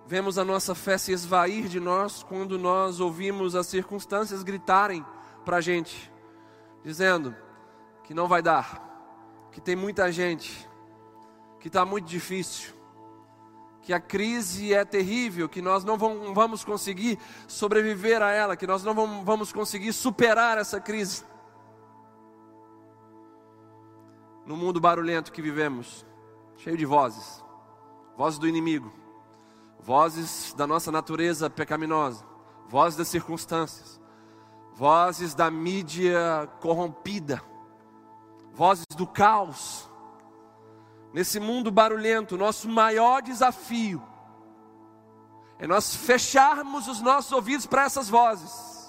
[0.05, 5.03] vemos a nossa fé se esvair de nós quando nós ouvimos as circunstâncias gritarem
[5.43, 6.13] para a gente,
[6.83, 7.35] dizendo
[8.03, 10.69] que não vai dar, que tem muita gente,
[11.59, 12.75] que está muito difícil,
[13.81, 17.17] que a crise é terrível, que nós não vamos conseguir
[17.47, 21.30] sobreviver a ela, que nós não vamos conseguir superar essa crise.
[24.51, 26.05] No mundo barulhento que vivemos,
[26.57, 27.41] cheio de vozes,
[28.17, 28.91] vozes do inimigo,
[29.79, 32.25] vozes da nossa natureza pecaminosa,
[32.67, 34.01] vozes das circunstâncias,
[34.73, 37.41] vozes da mídia corrompida,
[38.51, 39.89] vozes do caos.
[41.13, 44.03] Nesse mundo barulhento, nosso maior desafio
[45.59, 48.80] é nós fecharmos os nossos ouvidos para essas vozes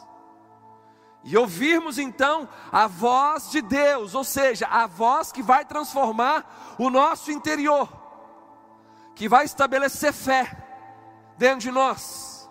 [1.24, 6.90] e ouvirmos então a voz de Deus, ou seja, a voz que vai transformar o
[6.90, 7.88] nosso interior,
[9.14, 10.56] que vai estabelecer fé
[11.38, 12.50] dentro de nós.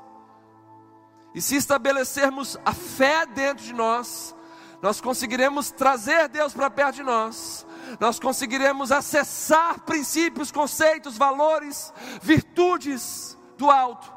[1.33, 4.35] E se estabelecermos a fé dentro de nós,
[4.81, 7.67] nós conseguiremos trazer Deus para perto de nós,
[7.99, 14.11] nós conseguiremos acessar princípios, conceitos, valores, virtudes do alto,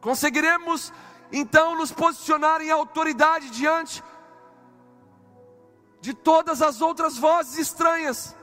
[0.00, 0.92] conseguiremos
[1.32, 4.04] então nos posicionar em autoridade diante
[6.00, 8.36] de todas as outras vozes estranhas.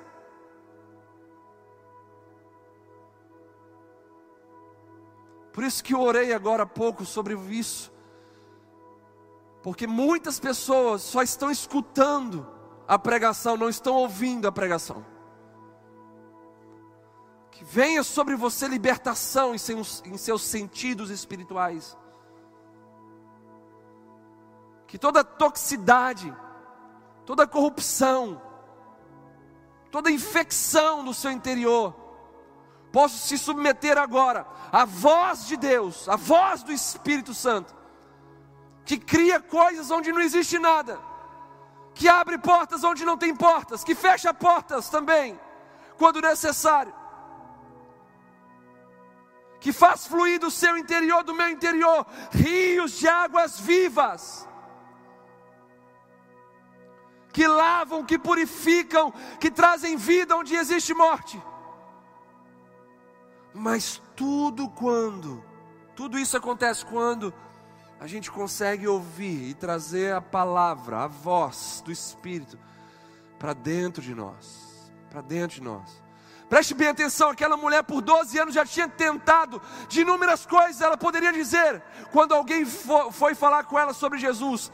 [5.54, 7.92] Por isso que eu orei agora há pouco sobre isso.
[9.62, 12.48] Porque muitas pessoas só estão escutando
[12.88, 15.06] a pregação, não estão ouvindo a pregação.
[17.52, 21.98] Que venha sobre você libertação em seus, em seus sentidos espirituais.
[24.90, 26.36] Que toda toxicidade,
[27.26, 28.42] toda corrupção,
[29.90, 31.96] toda infecção no seu interior,
[32.92, 37.80] possa se submeter agora à voz de Deus, à voz do Espírito Santo
[38.90, 41.00] que cria coisas onde não existe nada,
[41.94, 45.40] que abre portas onde não tem portas, que fecha portas também,
[45.96, 46.92] quando necessário,
[49.60, 54.49] que faz fluir do seu interior, do meu interior, rios de águas vivas,
[57.32, 61.42] que lavam, que purificam, que trazem vida onde existe morte.
[63.54, 65.44] Mas tudo quando,
[65.96, 67.34] tudo isso acontece quando
[68.00, 72.58] a gente consegue ouvir e trazer a palavra, a voz do Espírito
[73.38, 76.02] para dentro de nós, para dentro de nós.
[76.50, 80.98] Preste bem atenção, aquela mulher por 12 anos já tinha tentado de inúmeras coisas, ela
[80.98, 84.72] poderia dizer, quando alguém foi falar com ela sobre Jesus,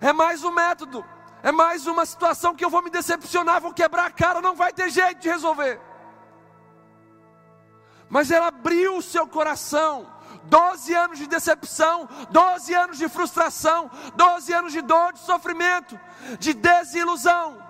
[0.00, 1.04] é mais um método,
[1.42, 4.72] é mais uma situação que eu vou me decepcionar, vou quebrar a cara, não vai
[4.72, 5.80] ter jeito de resolver.
[8.08, 10.06] Mas ela abriu o seu coração,
[10.44, 15.98] 12 anos de decepção, 12 anos de frustração, 12 anos de dor, de sofrimento,
[16.38, 17.60] de desilusão.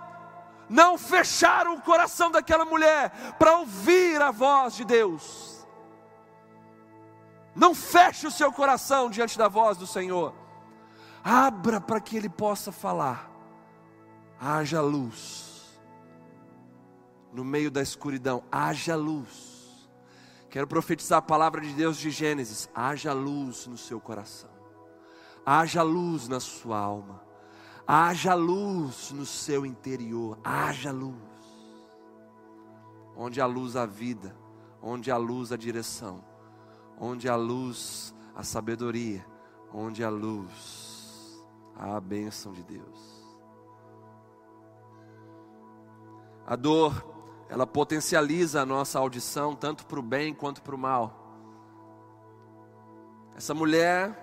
[0.68, 5.66] Não fecharam o coração daquela mulher para ouvir a voz de Deus.
[7.54, 10.34] Não feche o seu coração diante da voz do Senhor.
[11.22, 13.31] Abra para que Ele possa falar.
[14.44, 15.80] Haja luz.
[17.32, 19.52] No meio da escuridão, haja luz
[20.52, 22.68] Quero profetizar a palavra de Deus de Gênesis.
[22.74, 24.50] Haja luz no seu coração.
[25.46, 27.22] Haja luz na sua alma.
[27.86, 30.38] Haja luz no seu interior.
[30.44, 31.16] Haja luz.
[33.16, 34.36] Onde há luz a vida,
[34.82, 36.22] onde há luz a direção,
[36.98, 39.24] onde há luz a sabedoria,
[39.72, 41.42] onde há luz
[41.74, 43.11] a bênção de Deus.
[46.46, 47.12] A dor
[47.48, 51.22] ela potencializa a nossa audição tanto para o bem quanto para o mal.
[53.36, 54.22] Essa mulher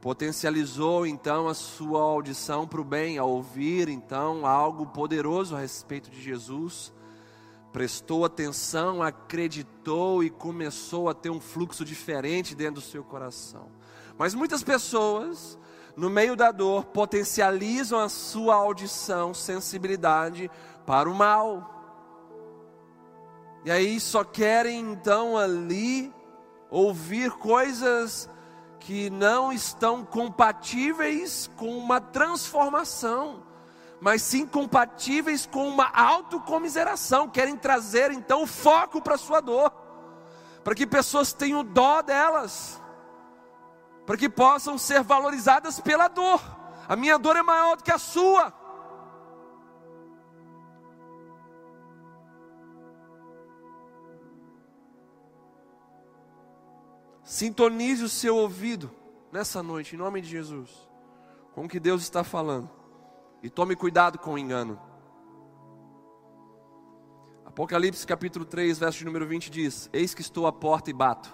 [0.00, 6.10] potencializou então a sua audição para o bem, ao ouvir então algo poderoso a respeito
[6.10, 6.92] de Jesus,
[7.72, 13.68] prestou atenção, acreditou e começou a ter um fluxo diferente dentro do seu coração.
[14.18, 15.58] Mas muitas pessoas,
[15.96, 20.50] no meio da dor, potencializam a sua audição, sensibilidade
[20.86, 21.80] para o mal.
[23.64, 26.12] E aí só querem então ali
[26.70, 28.28] ouvir coisas
[28.78, 33.42] que não estão compatíveis com uma transformação,
[34.00, 37.28] mas sim compatíveis com uma autocomiseração.
[37.28, 39.70] Querem trazer então foco para a sua dor,
[40.64, 42.80] para que pessoas tenham dó delas,
[44.06, 46.40] para que possam ser valorizadas pela dor.
[46.88, 48.59] A minha dor é maior do que a sua.
[57.30, 58.90] Sintonize o seu ouvido
[59.30, 60.68] nessa noite, em nome de Jesus,
[61.54, 62.68] com o que Deus está falando.
[63.40, 64.76] E tome cuidado com o engano.
[67.44, 71.32] Apocalipse capítulo 3, verso número 20 diz: Eis que estou à porta e bato.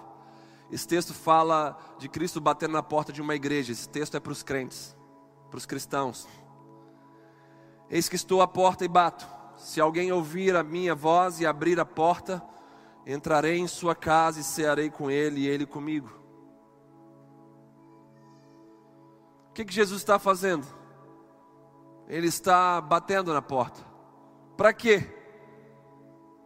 [0.71, 3.71] Esse texto fala de Cristo batendo na porta de uma igreja.
[3.71, 4.95] Esse texto é para os crentes,
[5.49, 6.27] para os cristãos.
[7.89, 9.27] Eis que estou à porta e bato.
[9.57, 12.39] Se alguém ouvir a minha voz e abrir a porta,
[13.07, 16.09] entrarei em sua casa e cearei com ele e ele comigo.
[19.49, 20.67] O que, que Jesus está fazendo?
[22.07, 23.79] Ele está batendo na porta.
[24.57, 25.07] Para quê?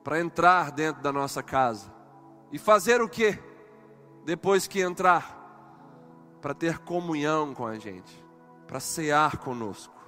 [0.03, 1.91] Para entrar dentro da nossa casa.
[2.51, 3.39] E fazer o quê?
[4.23, 5.39] Depois que entrar,
[6.41, 8.23] para ter comunhão com a gente,
[8.67, 9.99] para cear conosco.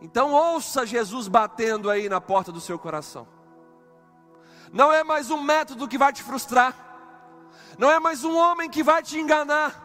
[0.00, 3.26] Então ouça Jesus batendo aí na porta do seu coração.
[4.70, 6.74] Não é mais um método que vai te frustrar.
[7.78, 9.80] Não é mais um homem que vai te enganar.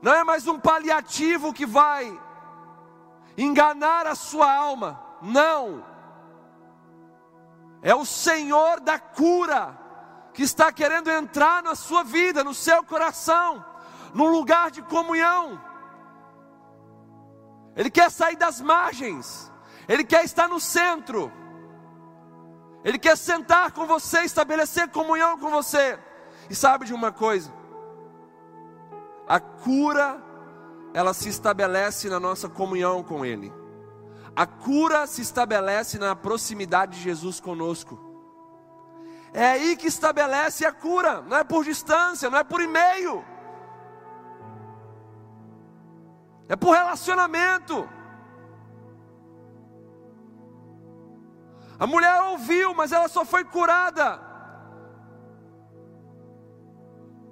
[0.00, 2.16] Não é mais um paliativo que vai
[3.36, 5.02] enganar a sua alma.
[5.20, 5.84] Não.
[7.82, 9.78] É o Senhor da cura
[10.32, 13.64] que está querendo entrar na sua vida, no seu coração,
[14.12, 15.60] num lugar de comunhão.
[17.74, 19.52] Ele quer sair das margens,
[19.86, 21.32] ele quer estar no centro,
[22.86, 25.98] ele quer sentar com você, estabelecer comunhão com você.
[26.48, 27.52] E sabe de uma coisa?
[29.26, 30.22] A cura,
[30.94, 33.52] ela se estabelece na nossa comunhão com Ele.
[34.36, 37.98] A cura se estabelece na proximidade de Jesus conosco.
[39.34, 43.24] É aí que estabelece a cura, não é por distância, não é por e-mail.
[46.48, 47.95] é por relacionamento.
[51.78, 54.20] A mulher ouviu, mas ela só foi curada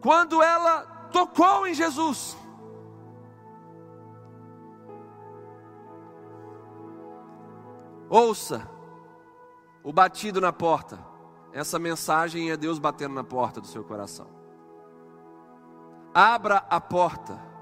[0.01, 2.37] quando ela tocou em Jesus.
[8.11, 8.69] Ouça
[9.83, 10.99] o batido na porta.
[11.53, 14.29] Essa mensagem é Deus batendo na porta do seu coração.
[16.13, 17.55] Abra a porta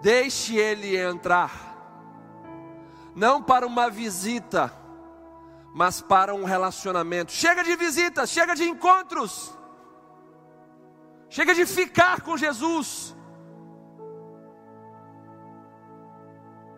[0.00, 1.67] Deixe ele entrar,
[3.18, 4.72] não para uma visita,
[5.74, 7.32] mas para um relacionamento.
[7.32, 9.52] Chega de visitas, chega de encontros,
[11.28, 13.16] chega de ficar com Jesus.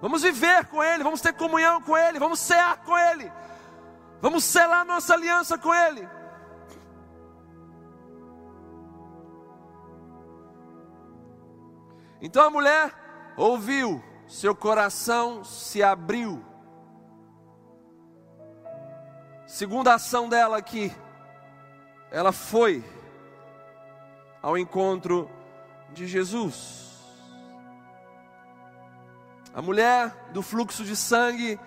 [0.00, 3.31] Vamos viver com Ele, vamos ter comunhão com Ele, vamos cear com Ele,
[4.22, 6.09] vamos selar nossa aliança com Ele.
[12.22, 12.94] Então a mulher
[13.37, 16.40] ouviu, seu coração se abriu.
[19.45, 20.95] Segunda ação dela aqui,
[22.12, 22.85] ela foi
[24.40, 25.29] ao encontro
[25.93, 26.97] de Jesus.
[29.53, 31.59] A mulher do fluxo de sangue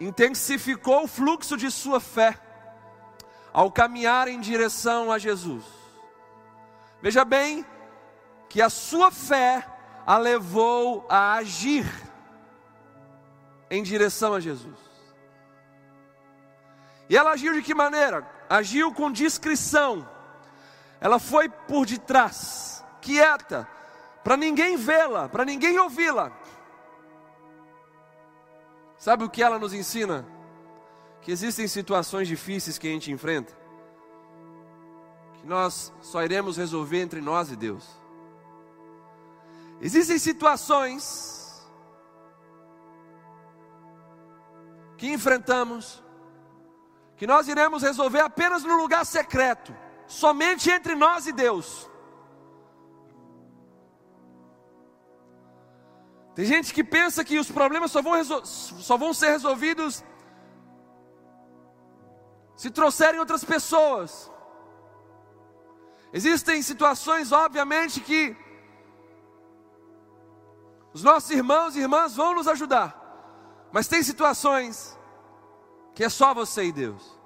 [0.00, 2.36] intensificou o fluxo de sua fé
[3.52, 5.62] ao caminhar em direção a Jesus.
[7.00, 7.64] Veja bem
[8.48, 9.64] que a sua fé
[10.10, 11.86] a levou a agir
[13.70, 14.76] em direção a Jesus.
[17.08, 18.28] E ela agiu de que maneira?
[18.48, 20.08] Agiu com discrição.
[21.00, 23.68] Ela foi por detrás, quieta,
[24.24, 26.32] para ninguém vê-la, para ninguém ouvi-la.
[28.98, 30.26] Sabe o que ela nos ensina?
[31.22, 33.56] Que existem situações difíceis que a gente enfrenta,
[35.34, 37.99] que nós só iremos resolver entre nós e Deus.
[39.80, 41.66] Existem situações
[44.98, 46.02] que enfrentamos
[47.16, 49.74] que nós iremos resolver apenas no lugar secreto,
[50.06, 51.90] somente entre nós e Deus.
[56.34, 60.04] Tem gente que pensa que os problemas só vão, só vão ser resolvidos
[62.56, 64.30] se trouxerem outras pessoas.
[66.12, 68.36] Existem situações, obviamente, que
[70.92, 72.96] os nossos irmãos e irmãs vão nos ajudar.
[73.72, 74.98] Mas tem situações
[75.94, 77.18] que é só você e Deus.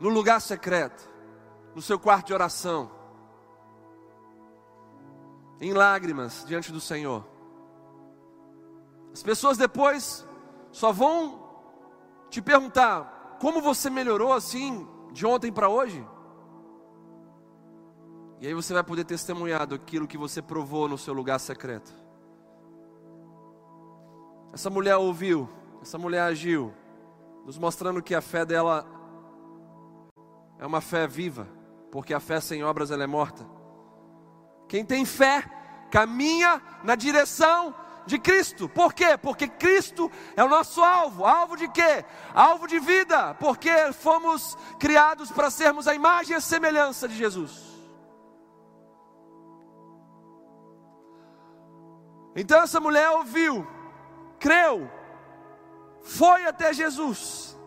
[0.00, 1.08] No lugar secreto,
[1.74, 2.90] no seu quarto de oração,
[5.60, 7.24] em lágrimas diante do Senhor.
[9.12, 10.26] As pessoas depois
[10.72, 11.48] só vão
[12.28, 16.04] te perguntar: como você melhorou assim de ontem para hoje?
[18.42, 21.94] E aí você vai poder testemunhar daquilo que você provou no seu lugar secreto.
[24.52, 25.48] Essa mulher ouviu,
[25.80, 26.74] essa mulher agiu,
[27.46, 28.84] nos mostrando que a fé dela
[30.58, 31.46] é uma fé viva,
[31.92, 33.46] porque a fé sem obras ela é morta.
[34.68, 35.44] Quem tem fé
[35.88, 37.72] caminha na direção
[38.06, 38.68] de Cristo.
[38.68, 39.16] Por quê?
[39.16, 41.24] Porque Cristo é o nosso alvo.
[41.24, 42.04] Alvo de quê?
[42.34, 43.34] Alvo de vida.
[43.34, 47.71] Porque fomos criados para sermos a imagem e a semelhança de Jesus.
[52.34, 53.66] Então essa mulher ouviu,
[54.38, 54.90] creu,
[56.00, 57.58] foi até Jesus.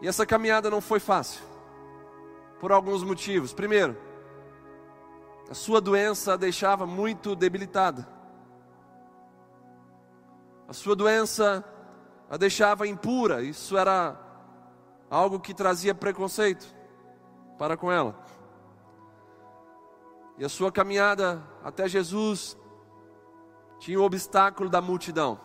[0.00, 1.42] E essa caminhada não foi fácil,
[2.60, 3.52] por alguns motivos.
[3.52, 3.96] Primeiro,
[5.50, 8.06] a sua doença a deixava muito debilitada.
[10.68, 11.64] A sua doença
[12.28, 13.42] a deixava impura.
[13.42, 14.20] Isso era
[15.08, 16.66] algo que trazia preconceito
[17.56, 18.25] para com ela.
[20.38, 22.56] E a sua caminhada até Jesus
[23.78, 25.40] tinha o obstáculo da multidão.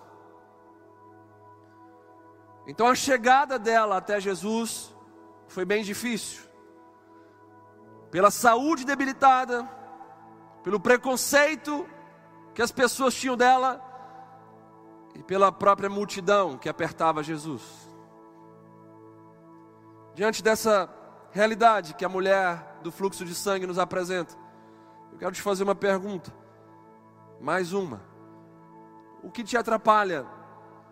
[2.67, 4.95] Então a chegada dela até Jesus
[5.47, 6.41] foi bem difícil.
[8.09, 9.67] Pela saúde debilitada,
[10.63, 11.87] pelo preconceito
[12.53, 13.81] que as pessoas tinham dela
[15.15, 17.61] e pela própria multidão que apertava Jesus.
[20.13, 20.89] Diante dessa
[21.31, 24.35] realidade que a mulher do fluxo de sangue nos apresenta,
[25.11, 26.33] eu quero te fazer uma pergunta,
[27.39, 28.01] mais uma.
[29.23, 30.25] O que te atrapalha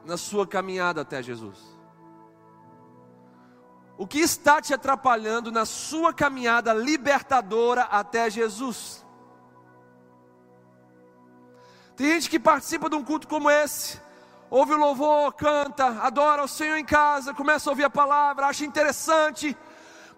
[0.05, 1.79] na sua caminhada até Jesus?
[3.97, 9.05] O que está te atrapalhando na sua caminhada libertadora até Jesus?
[11.97, 13.99] Tem gente que participa de um culto como esse,
[14.49, 18.63] ouve o louvor, canta, adora o Senhor em casa, começa a ouvir a palavra, acha
[18.63, 19.57] interessante,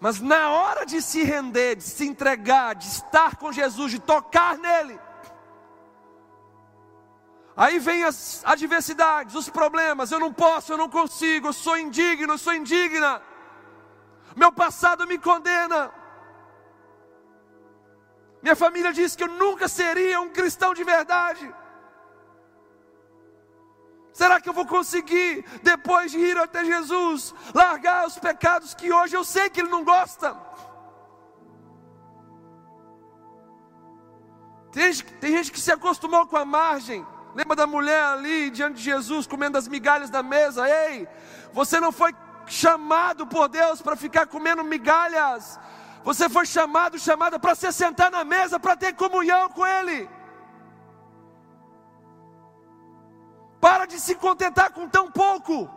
[0.01, 4.57] mas na hora de se render, de se entregar, de estar com Jesus, de tocar
[4.57, 4.99] nele,
[7.55, 12.33] aí vem as adversidades, os problemas, eu não posso, eu não consigo, eu sou indigno,
[12.33, 13.21] eu sou indigna,
[14.35, 15.93] meu passado me condena,
[18.41, 21.60] minha família diz que eu nunca seria um cristão de verdade.
[24.13, 29.15] Será que eu vou conseguir, depois de ir até Jesus, largar os pecados que hoje
[29.15, 30.35] eu sei que Ele não gosta?
[34.71, 37.05] Tem tem gente que se acostumou com a margem.
[37.33, 40.67] Lembra da mulher ali diante de Jesus comendo as migalhas da mesa?
[40.67, 41.07] Ei,
[41.53, 42.13] você não foi
[42.45, 45.59] chamado por Deus para ficar comendo migalhas.
[46.03, 50.09] Você foi chamado, chamada para se sentar na mesa, para ter comunhão com Ele.
[53.61, 55.69] Para de se contentar com tão pouco.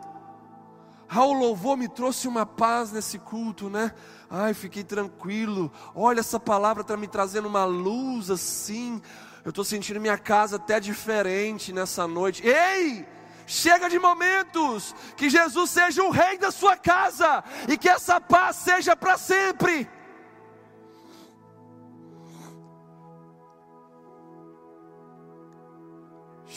[1.07, 3.93] Ah, o louvor me trouxe uma paz nesse culto, né?
[4.29, 5.71] Ai, fiquei tranquilo.
[5.93, 8.99] Olha, essa palavra está me trazendo uma luz assim.
[9.43, 12.45] Eu estou sentindo minha casa até diferente nessa noite.
[12.45, 13.07] Ei!
[13.47, 18.55] Chega de momentos, que Jesus seja o rei da sua casa e que essa paz
[18.55, 19.87] seja para sempre.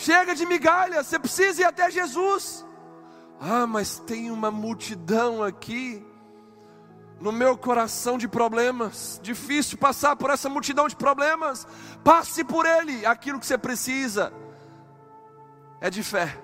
[0.08, 2.64] Chega de migalhas, você precisa ir até Jesus.
[3.38, 6.02] Ah, mas tem uma multidão aqui.
[7.20, 11.66] No meu coração de problemas, difícil passar por essa multidão de problemas.
[12.02, 14.32] Passe por ele, aquilo que você precisa
[15.78, 16.34] é de fé.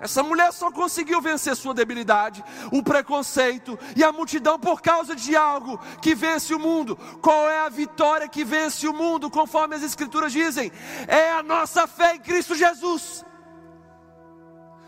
[0.00, 5.36] Essa mulher só conseguiu vencer sua debilidade, o preconceito e a multidão por causa de
[5.36, 6.96] algo que vence o mundo.
[7.22, 10.70] Qual é a vitória que vence o mundo, conforme as Escrituras dizem?
[11.06, 13.24] É a nossa fé em Cristo Jesus.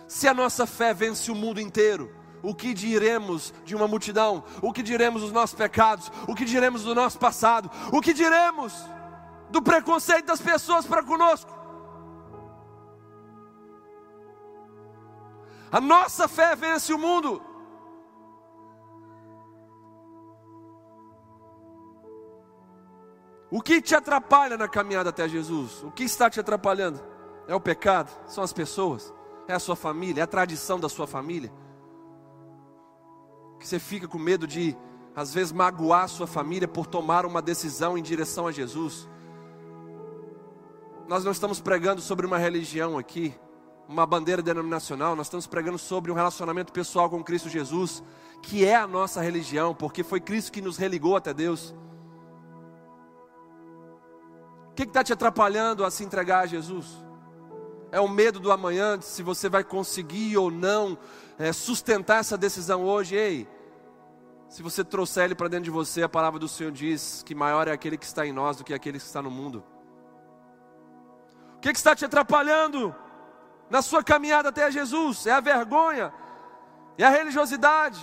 [0.09, 4.45] Se a nossa fé vence o mundo inteiro, o que diremos de uma multidão?
[4.61, 6.13] O que diremos dos nossos pecados?
[6.29, 7.71] O que diremos do nosso passado?
[7.93, 8.73] O que diremos
[9.51, 11.56] do preconceito das pessoas para conosco?
[15.71, 17.43] A nossa fé vence o mundo.
[23.51, 25.83] O que te atrapalha na caminhada até Jesus?
[25.83, 27.01] O que está te atrapalhando?
[27.47, 28.11] É o pecado?
[28.27, 29.14] São as pessoas?
[29.49, 30.21] É a sua família?
[30.21, 31.53] É a tradição da sua família?
[33.59, 34.77] Que você fica com medo de,
[35.14, 39.09] às vezes, magoar a sua família por tomar uma decisão em direção a Jesus?
[41.09, 43.35] Nós não estamos pregando sobre uma religião aqui
[43.89, 48.03] uma bandeira denominacional, nós estamos pregando sobre um relacionamento pessoal com Cristo Jesus,
[48.43, 51.74] que é a nossa religião, porque foi Cristo que nos religou até Deus.
[54.70, 56.87] O que está te atrapalhando a se entregar a Jesus?
[57.93, 60.99] É o medo do amanhã, de se você vai conseguir ou não
[61.39, 63.14] é, sustentar essa decisão hoje.
[63.14, 63.49] Ei,
[64.49, 67.68] se você trouxer ele para dentro de você, a palavra do Senhor diz que maior
[67.68, 69.64] é aquele que está em nós do que aquele que está no mundo.
[71.57, 72.95] O que, que está te atrapalhando?
[73.69, 76.12] Na sua caminhada até Jesus, é a vergonha,
[76.97, 78.01] é a religiosidade,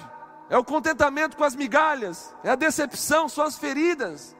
[0.49, 4.35] é o contentamento com as migalhas, é a decepção, são as feridas.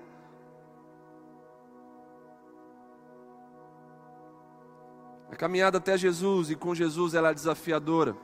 [5.32, 8.16] A caminhada até Jesus e com Jesus ela é desafiadora,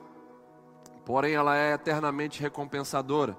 [1.04, 3.36] porém ela é eternamente recompensadora.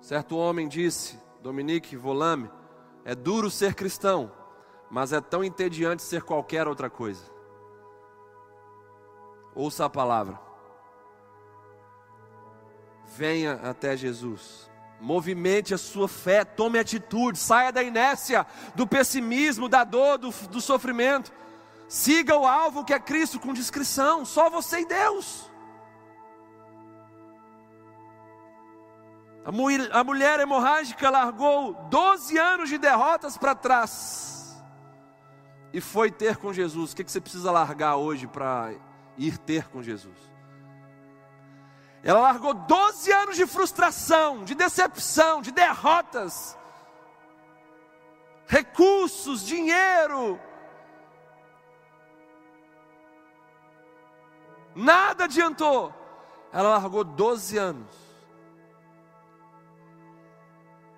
[0.00, 2.50] Certo homem disse, Dominique Volame,
[3.04, 4.32] é duro ser cristão,
[4.90, 7.33] mas é tão entediante ser qualquer outra coisa.
[9.54, 10.38] Ouça a palavra.
[13.16, 14.70] Venha até Jesus.
[15.00, 20.60] Movimente a sua fé, tome atitude, saia da inércia, do pessimismo, da dor, do, do
[20.60, 21.32] sofrimento.
[21.86, 25.50] Siga o alvo que é Cristo com discrição, só você e Deus.
[29.44, 34.64] A, mu a mulher hemorrágica largou 12 anos de derrotas para trás
[35.70, 36.92] e foi ter com Jesus.
[36.92, 38.72] O que, que você precisa largar hoje para
[39.16, 40.34] ir ter com Jesus?
[42.02, 46.56] Ela largou 12 anos de frustração, de decepção, de derrotas,
[48.46, 50.38] recursos, dinheiro.
[54.74, 55.94] Nada adiantou.
[56.52, 58.04] Ela largou 12 anos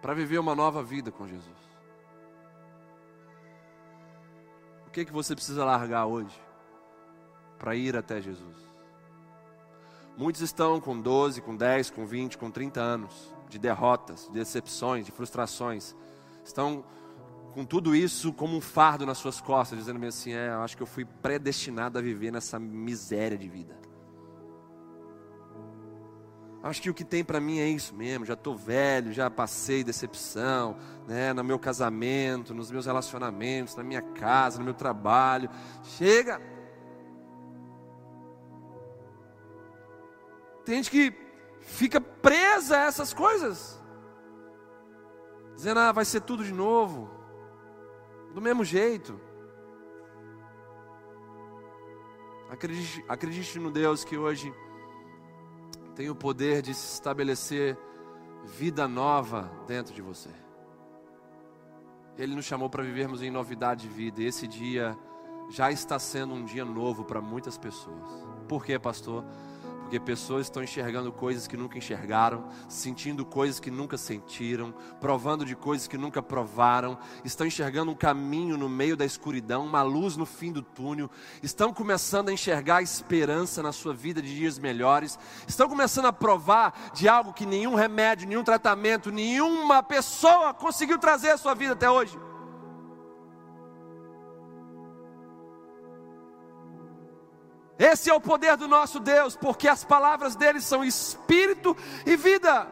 [0.03, 1.57] para viver uma nova vida com Jesus.
[4.87, 6.46] O que, que você precisa largar hoje
[7.59, 8.67] para ir até Jesus?
[10.17, 15.05] Muitos estão com 12, com 10, com 20, com 30 anos de derrotas, de decepções,
[15.05, 15.95] de frustrações.
[16.45, 16.85] Estão
[17.53, 20.83] com tudo isso como um fardo nas suas costas, dizendo-me assim: é, eu acho que
[20.83, 23.77] eu fui predestinado a viver nessa miséria de vida.
[26.63, 28.25] Acho que o que tem para mim é isso mesmo.
[28.25, 30.77] Já estou velho, já passei decepção,
[31.07, 35.49] né, no meu casamento, nos meus relacionamentos, na minha casa, no meu trabalho.
[35.83, 36.56] Chega.
[40.67, 41.15] Tem gente que
[41.61, 43.81] fica presa a essas coisas,
[45.55, 47.09] dizendo: ah, vai ser tudo de novo,
[48.35, 49.19] do mesmo jeito.
[52.51, 54.53] Acredite, acredite no Deus que hoje
[55.95, 57.79] tem o poder de se estabelecer
[58.45, 60.31] vida nova dentro de você.
[62.19, 64.99] Ele nos chamou para vivermos em novidade de vida, e esse dia
[65.49, 68.27] já está sendo um dia novo para muitas pessoas.
[68.49, 69.25] Por quê, pastor?
[69.87, 75.55] Porque pessoas estão enxergando coisas que nunca enxergaram, sentindo coisas que nunca sentiram, provando de
[75.55, 80.27] coisas que nunca provaram, estão enxergando um caminho no meio da escuridão, uma luz no
[80.27, 81.09] fim do túnel,
[81.41, 85.17] estão começando a enxergar esperança na sua vida de dias melhores,
[85.47, 91.31] estão começando a provar de algo que nenhum remédio, nenhum tratamento, nenhuma pessoa conseguiu trazer
[91.31, 92.19] à sua vida até hoje.
[97.93, 102.67] Esse é o poder do nosso Deus, porque as palavras dele são espírito e vida.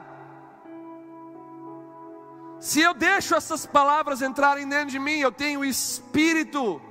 [2.58, 6.82] Se eu deixo essas palavras entrarem dentro de mim, eu tenho espírito,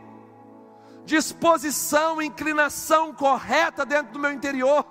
[1.03, 4.86] disposição, inclinação correta dentro do meu interior,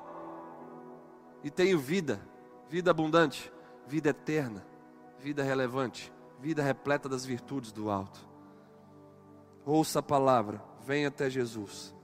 [1.42, 2.20] e tenho vida,
[2.68, 3.50] vida abundante,
[3.86, 4.62] vida eterna,
[5.18, 8.20] vida relevante, vida repleta das virtudes do alto.
[9.64, 11.94] Ouça a palavra, venha até Jesus.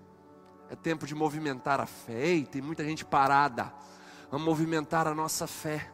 [0.71, 2.12] É tempo de movimentar a fé.
[2.12, 3.73] Ei, tem muita gente parada.
[4.31, 5.91] Vamos movimentar a nossa fé.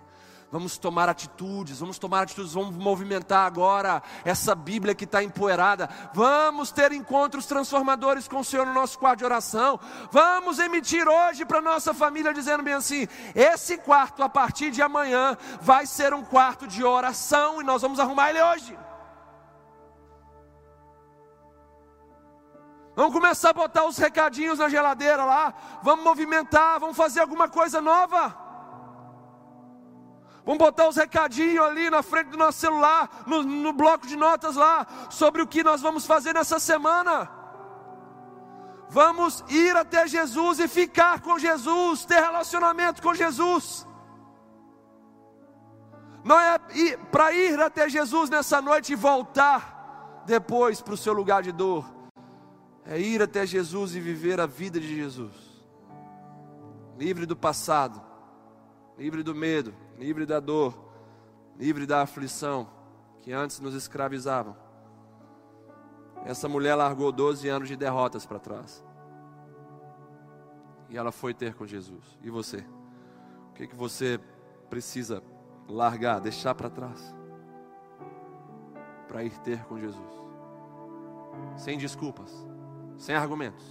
[0.51, 5.89] Vamos tomar atitudes, vamos tomar atitudes, vamos movimentar agora essa Bíblia que está empoeirada.
[6.12, 9.81] Vamos ter encontros transformadores com o Senhor no nosso quarto de oração.
[10.12, 15.37] Vamos emitir hoje para nossa família, dizendo bem assim: esse quarto, a partir de amanhã,
[15.61, 18.79] vai ser um quarto de oração e nós vamos arrumar ele hoje.
[22.97, 25.53] Vamos começar a botar os recadinhos na geladeira lá.
[25.82, 28.36] Vamos movimentar, vamos fazer alguma coisa nova.
[30.45, 34.57] Vamos botar os recadinhos ali na frente do nosso celular, no, no bloco de notas
[34.57, 37.28] lá, sobre o que nós vamos fazer nessa semana.
[38.90, 43.88] Vamos ir até Jesus e ficar com Jesus, ter relacionamento com Jesus.
[46.22, 46.59] Não é
[47.11, 52.03] para ir até Jesus nessa noite e voltar depois para o seu lugar de dor
[52.87, 55.35] é ir até Jesus e viver a vida de Jesus,
[56.99, 58.03] livre do passado,
[58.99, 60.74] livre do medo, livre da dor,
[61.57, 62.68] livre da aflição
[63.22, 64.57] que antes nos escravizavam.
[66.26, 68.85] Essa mulher largou 12 anos de derrotas para trás.
[70.89, 72.18] E ela foi ter com Jesus.
[72.22, 72.64] E você?
[73.51, 74.18] O que, que você
[74.70, 75.22] precisa
[75.68, 77.14] largar, deixar para trás?
[79.09, 80.14] Para ir ter com Jesus.
[81.57, 82.53] Sem desculpas
[82.99, 83.64] sem argumentos,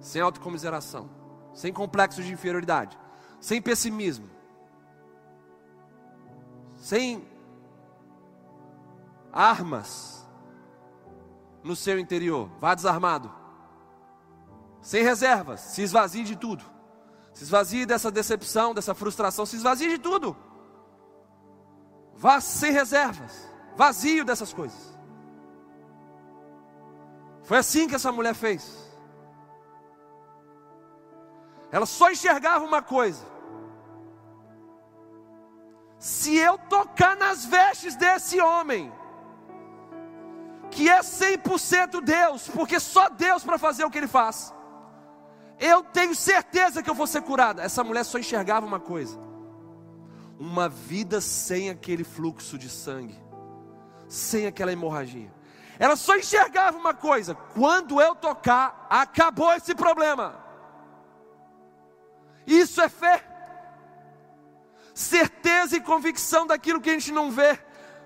[0.00, 1.08] sem autocomiseração,
[1.54, 2.98] sem complexos de inferioridade,
[3.40, 4.28] sem pessimismo,
[6.76, 7.26] sem
[9.32, 10.26] armas
[11.62, 12.50] no seu interior.
[12.58, 13.32] Vá desarmado.
[14.80, 16.64] sem reservas, se esvazie de tudo.
[17.32, 20.36] Se esvazie dessa decepção, dessa frustração, se esvazie de tudo.
[22.14, 24.91] Vá sem reservas, vazio dessas coisas.
[27.42, 28.82] Foi assim que essa mulher fez.
[31.70, 33.24] Ela só enxergava uma coisa:
[35.98, 38.92] se eu tocar nas vestes desse homem,
[40.70, 44.54] que é 100% Deus, porque só Deus para fazer o que ele faz,
[45.58, 47.62] eu tenho certeza que eu vou ser curada.
[47.62, 49.18] Essa mulher só enxergava uma coisa:
[50.38, 53.18] uma vida sem aquele fluxo de sangue,
[54.08, 55.32] sem aquela hemorragia.
[55.82, 60.26] Ela só enxergava uma coisa: quando eu tocar, acabou esse problema.
[62.46, 63.20] Isso é fé,
[64.94, 67.58] certeza e convicção daquilo que a gente não vê,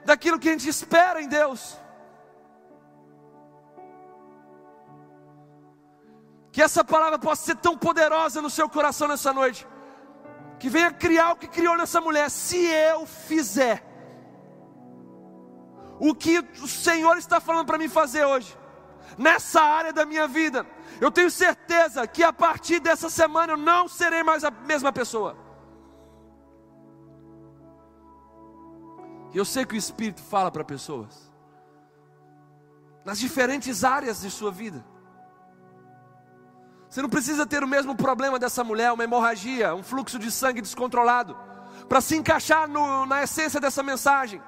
[0.07, 1.77] daquilo que a gente espera em Deus.
[6.51, 9.69] Que essa palavra possa ser tão poderosa no seu coração nessa noite.
[10.59, 12.31] Que venha criar o que criou nessa mulher.
[12.31, 13.86] Se eu fizer
[15.99, 18.57] o que o Senhor está falando para mim fazer hoje,
[19.17, 20.67] nessa área da minha vida,
[21.01, 25.37] eu tenho certeza que a partir dessa semana eu não serei mais a mesma pessoa.
[29.33, 31.31] E eu sei que o Espírito fala para pessoas,
[33.05, 34.85] nas diferentes áreas de sua vida.
[36.89, 40.63] Você não precisa ter o mesmo problema dessa mulher, uma hemorragia, um fluxo de sangue
[40.63, 41.37] descontrolado,
[41.89, 44.41] para se encaixar no, na essência dessa mensagem.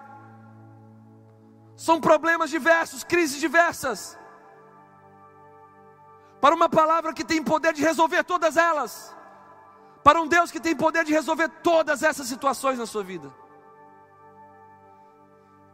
[1.79, 4.18] São problemas diversos, crises diversas.
[6.41, 9.16] Para uma palavra que tem poder de resolver todas elas.
[10.03, 13.33] Para um Deus que tem poder de resolver todas essas situações na sua vida.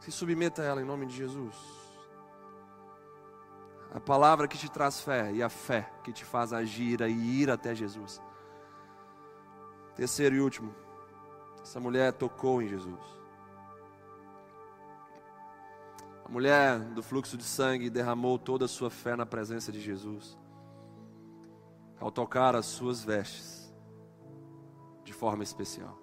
[0.00, 1.56] Se submeta a ela em nome de Jesus.
[3.94, 7.50] A palavra que te traz fé e a fé que te faz agir e ir
[7.50, 8.20] até Jesus.
[9.96, 10.74] Terceiro e último,
[11.62, 13.23] essa mulher tocou em Jesus.
[16.24, 20.38] A mulher do fluxo de sangue derramou toda a sua fé na presença de Jesus,
[22.00, 23.72] ao tocar as suas vestes,
[25.04, 25.98] de forma especial.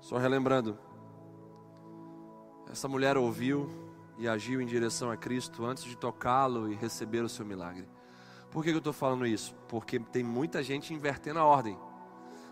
[0.00, 0.78] Só relembrando,
[2.70, 3.68] essa mulher ouviu
[4.16, 7.86] e agiu em direção a Cristo antes de tocá-lo e receber o seu milagre.
[8.50, 9.54] Por que eu estou falando isso?
[9.68, 11.78] Porque tem muita gente invertendo a ordem.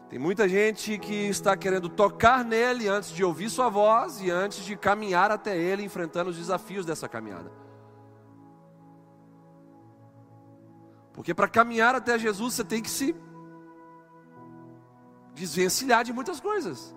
[0.08, 4.64] Tem muita gente que está querendo tocar nele antes de ouvir sua voz e antes
[4.64, 7.52] de caminhar até ele, enfrentando os desafios dessa caminhada.
[11.12, 13.14] Porque para caminhar até Jesus você tem que se
[15.34, 16.94] desvencilhar de muitas coisas.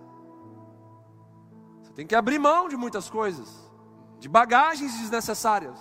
[1.82, 3.70] Você tem que abrir mão de muitas coisas
[4.20, 5.78] de bagagens desnecessárias.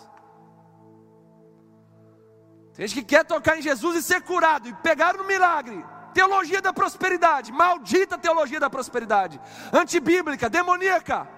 [2.75, 5.85] Tem gente que quer tocar em Jesus e ser curado e pegar no milagre.
[6.13, 9.41] Teologia da prosperidade, maldita teologia da prosperidade,
[9.73, 11.29] antibíblica, demoníaca.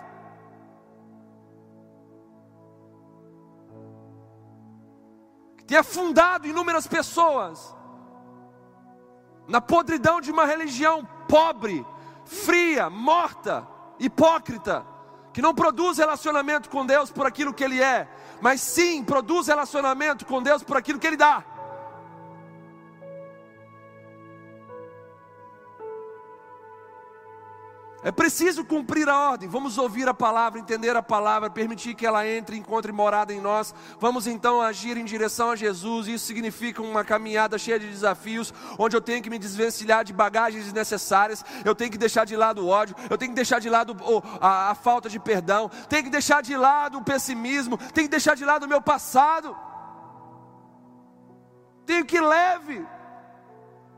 [5.59, 7.75] Que tem afundado inúmeras pessoas
[9.47, 11.85] na podridão de uma religião pobre,
[12.25, 13.67] fria, morta,
[13.99, 14.87] hipócrita
[15.33, 18.07] que não produz relacionamento com Deus por aquilo que Ele é,
[18.41, 21.43] mas sim produz relacionamento com Deus por aquilo que Ele dá.
[28.05, 29.49] É preciso cumprir a ordem.
[29.49, 33.73] Vamos ouvir a palavra, entender a palavra, permitir que ela entre, encontre morada em nós.
[34.01, 36.09] Vamos então agir em direção a Jesus.
[36.09, 40.65] Isso significa uma caminhada cheia de desafios, onde eu tenho que me desvencilhar de bagagens
[40.65, 41.45] desnecessárias.
[41.65, 42.97] Eu tenho que deixar de lado o ódio.
[43.09, 43.97] Eu tenho que deixar de lado
[44.41, 45.71] a, a falta de perdão.
[45.89, 47.79] Tenho que deixar de lado o pessimismo.
[47.79, 49.57] Tenho que deixar de lado o meu passado.
[51.87, 52.85] Tenho que ir leve.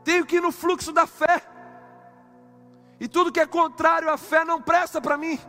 [0.03, 1.54] Tenho que ir no fluxo da fé.
[2.99, 5.39] E tudo que é contrário à fé não presta para mim.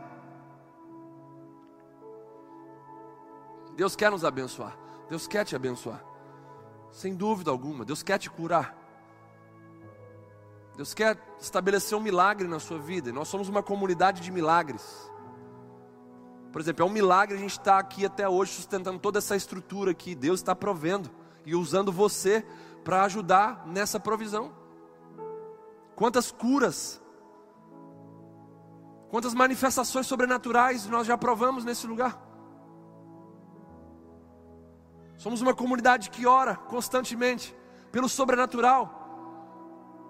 [3.75, 4.77] Deus quer nos abençoar.
[5.09, 6.03] Deus quer te abençoar.
[6.91, 7.85] Sem dúvida alguma.
[7.85, 8.75] Deus quer te curar.
[10.75, 13.09] Deus quer estabelecer um milagre na sua vida.
[13.09, 15.09] E nós somos uma comunidade de milagres.
[16.51, 19.91] Por exemplo, é um milagre a gente estar aqui até hoje sustentando toda essa estrutura
[19.91, 20.15] aqui.
[20.15, 21.09] Deus está provendo
[21.45, 22.45] e usando você
[22.83, 24.51] para ajudar nessa provisão.
[25.95, 27.01] Quantas curas
[29.09, 32.21] Quantas manifestações sobrenaturais nós já provamos nesse lugar?
[35.17, 37.55] Somos uma comunidade que ora constantemente
[37.91, 38.95] pelo sobrenatural.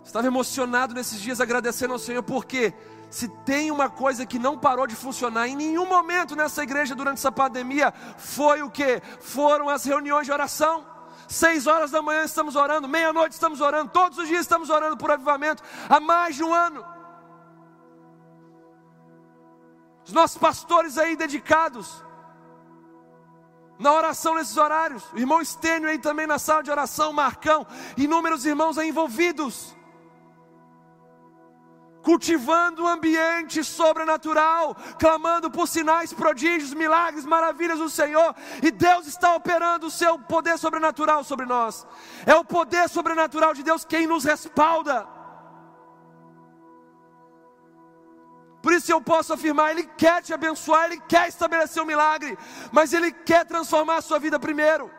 [0.04, 2.74] Estava emocionado nesses dias agradecendo ao Senhor, porque
[3.10, 7.20] se tem uma coisa que não parou de funcionar em nenhum momento nessa igreja durante
[7.20, 9.02] essa pandemia, foi o que?
[9.20, 10.86] Foram as reuniões de oração.
[11.28, 15.12] Seis horas da manhã estamos orando, meia-noite estamos orando, todos os dias estamos orando por
[15.12, 16.97] avivamento, há mais de um ano.
[20.08, 22.04] Os nossos pastores aí dedicados
[23.78, 28.46] na oração nesses horários, o irmão Estênio aí também na sala de oração, Marcão, inúmeros
[28.46, 29.76] irmãos aí envolvidos
[32.08, 38.34] cultivando um ambiente sobrenatural, clamando por sinais, prodígios, milagres, maravilhas do Senhor,
[38.64, 41.86] e Deus está operando o seu poder sobrenatural sobre nós.
[42.26, 45.17] É o poder sobrenatural de Deus quem nos respalda.
[48.62, 52.38] Por isso eu posso afirmar, Ele quer te abençoar, Ele quer estabelecer um milagre,
[52.72, 54.92] mas Ele quer transformar a sua vida primeiro.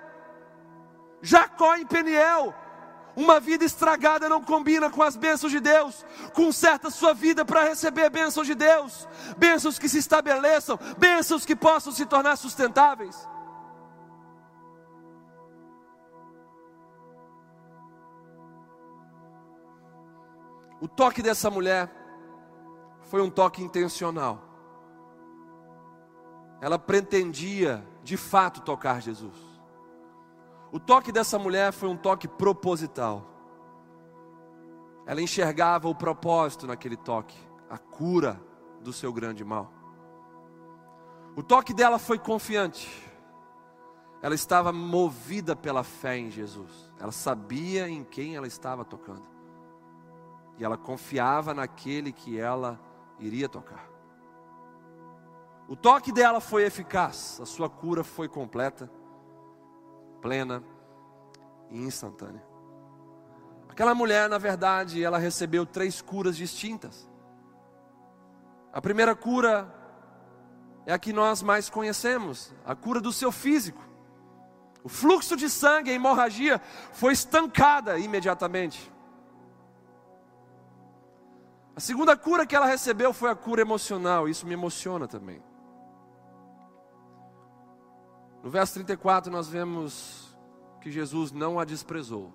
[1.21, 2.55] Jacó em Peniel,
[3.17, 6.07] uma vida estragada não combina com as bênçãos de Deus.
[6.33, 11.93] Conserta sua vida para receber bênçãos de Deus, bênçãos que se estabeleçam, bênçãos que possam
[11.93, 13.17] se tornar sustentáveis.
[20.81, 21.98] O toque dessa mulher
[23.09, 24.43] foi um toque intencional.
[26.61, 29.37] Ela pretendia, de fato, tocar Jesus.
[30.71, 33.25] O toque dessa mulher foi um toque proposital.
[35.07, 37.39] Ela enxergava o propósito naquele toque,
[37.71, 38.39] a cura
[38.83, 39.73] do seu grande mal.
[41.35, 43.07] O toque dela foi confiante.
[44.21, 46.93] Ela estava movida pela fé em Jesus.
[46.99, 49.27] Ela sabia em quem ela estava tocando.
[50.59, 52.79] E ela confiava naquele que ela
[53.19, 53.89] iria tocar.
[55.69, 58.91] O toque dela foi eficaz, a sua cura foi completa
[60.21, 60.63] plena
[61.71, 62.43] e instantânea.
[63.69, 67.09] Aquela mulher, na verdade, ela recebeu três curas distintas.
[68.73, 69.73] A primeira cura
[70.87, 73.83] é a que nós mais conhecemos, a cura do seu físico.
[74.83, 76.61] O fluxo de sangue, a hemorragia,
[76.93, 78.93] foi estancada imediatamente.
[81.79, 85.41] A segunda cura que ela recebeu foi a cura emocional, isso me emociona também.
[88.43, 90.37] No verso 34 nós vemos
[90.81, 92.33] que Jesus não a desprezou.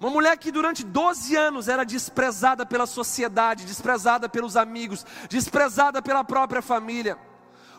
[0.00, 6.24] Uma mulher que durante 12 anos era desprezada pela sociedade, desprezada pelos amigos, desprezada pela
[6.24, 7.18] própria família.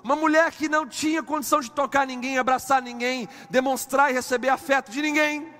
[0.03, 4.91] Uma mulher que não tinha condição de tocar ninguém, abraçar ninguém, demonstrar e receber afeto
[4.91, 5.58] de ninguém.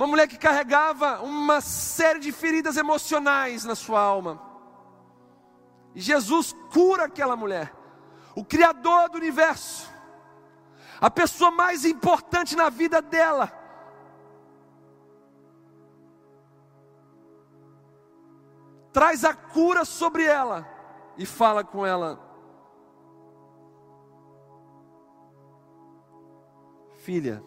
[0.00, 4.40] Uma mulher que carregava uma série de feridas emocionais na sua alma.
[5.94, 7.70] E Jesus cura aquela mulher,
[8.34, 9.92] o Criador do universo,
[10.98, 13.52] a pessoa mais importante na vida dela.
[18.94, 20.66] Traz a cura sobre ela
[21.18, 22.18] e fala com ela:
[27.00, 27.44] Filha,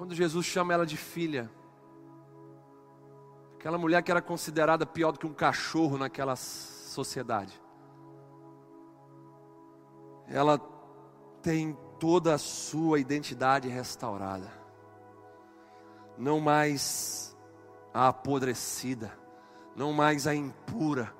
[0.00, 1.50] quando Jesus chama ela de filha,
[3.58, 7.60] Aquela mulher que era considerada pior do que um cachorro naquela sociedade.
[10.26, 10.58] Ela
[11.42, 14.50] tem toda a sua identidade restaurada.
[16.16, 17.36] Não mais
[17.92, 19.12] a apodrecida,
[19.76, 21.14] não mais a impura,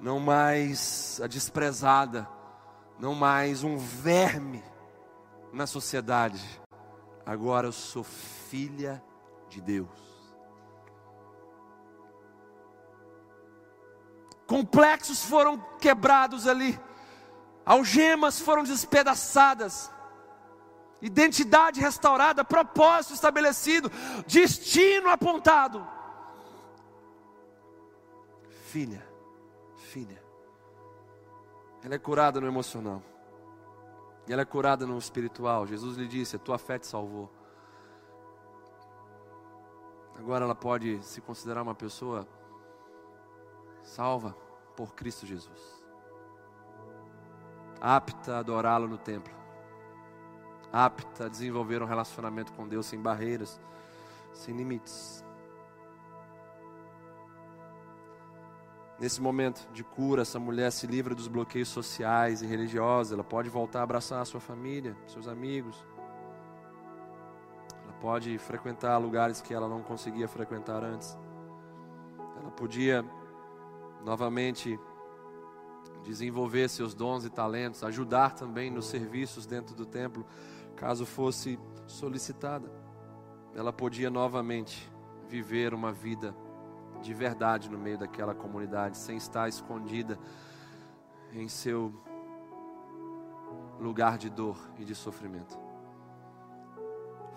[0.00, 2.26] não mais a desprezada,
[2.98, 4.64] não mais um verme
[5.52, 6.63] na sociedade.
[7.26, 9.02] Agora eu sou filha
[9.48, 10.14] de Deus.
[14.46, 16.78] complexos foram quebrados ali,
[17.64, 19.90] algemas foram despedaçadas,
[21.00, 23.90] identidade restaurada, propósito estabelecido,
[24.26, 25.86] destino apontado.
[28.66, 29.06] Filha,
[29.76, 30.22] filha,
[31.82, 33.02] ela é curada no emocional,
[34.32, 35.66] ela é curada no espiritual.
[35.66, 37.30] Jesus lhe disse: A tua fé te salvou.
[40.16, 42.26] Agora ela pode se considerar uma pessoa
[43.82, 44.34] salva
[44.76, 45.84] por Cristo Jesus,
[47.80, 49.34] apta a adorá-lo no templo,
[50.72, 53.60] apta a desenvolver um relacionamento com Deus sem barreiras,
[54.32, 55.23] sem limites.
[59.04, 63.50] Nesse momento de cura, essa mulher se livra dos bloqueios sociais e religiosos, ela pode
[63.50, 65.76] voltar a abraçar a sua família, seus amigos.
[67.82, 71.18] Ela pode frequentar lugares que ela não conseguia frequentar antes.
[72.40, 73.04] Ela podia
[74.02, 74.80] novamente
[76.02, 80.24] desenvolver seus dons e talentos, ajudar também nos serviços dentro do templo,
[80.76, 82.72] caso fosse solicitada.
[83.54, 84.90] Ela podia novamente
[85.28, 86.34] viver uma vida
[87.04, 90.18] de verdade no meio daquela comunidade, sem estar escondida
[91.34, 91.92] em seu
[93.78, 95.58] lugar de dor e de sofrimento.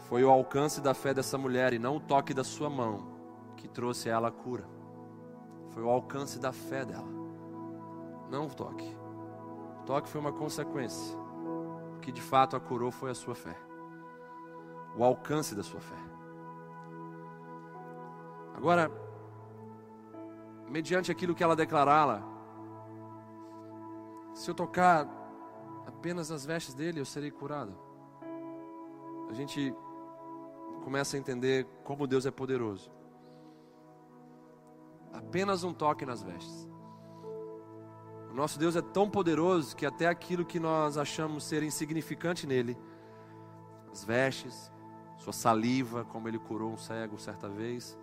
[0.07, 3.17] Foi o alcance da fé dessa mulher e não o toque da sua mão
[3.57, 4.65] que trouxe a ela a cura.
[5.73, 7.09] Foi o alcance da fé dela,
[8.31, 8.97] não o toque.
[9.81, 11.13] O toque foi uma consequência.
[11.97, 13.57] O que de fato a curou foi a sua fé,
[14.95, 15.97] o alcance da sua fé.
[18.55, 18.89] Agora,
[20.69, 22.23] mediante aquilo que ela declarara,
[24.33, 25.07] se eu tocar
[25.85, 27.75] apenas nas vestes dele, eu serei curado.
[29.29, 29.73] A gente
[30.83, 32.91] começa a entender como Deus é poderoso.
[35.11, 36.69] Apenas um toque nas vestes.
[38.29, 42.77] O nosso Deus é tão poderoso que até aquilo que nós achamos ser insignificante nele,
[43.91, 44.71] as vestes,
[45.17, 47.97] sua saliva, como ele curou um cego certa vez,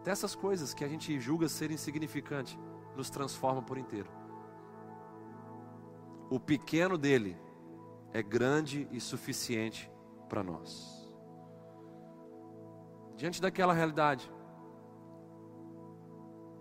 [0.00, 2.58] até essas coisas que a gente julga ser insignificante,
[2.96, 4.10] nos transformam por inteiro.
[6.30, 7.36] O pequeno dele
[8.10, 9.90] é grande e suficiente
[10.26, 11.12] para nós.
[13.14, 14.32] Diante daquela realidade,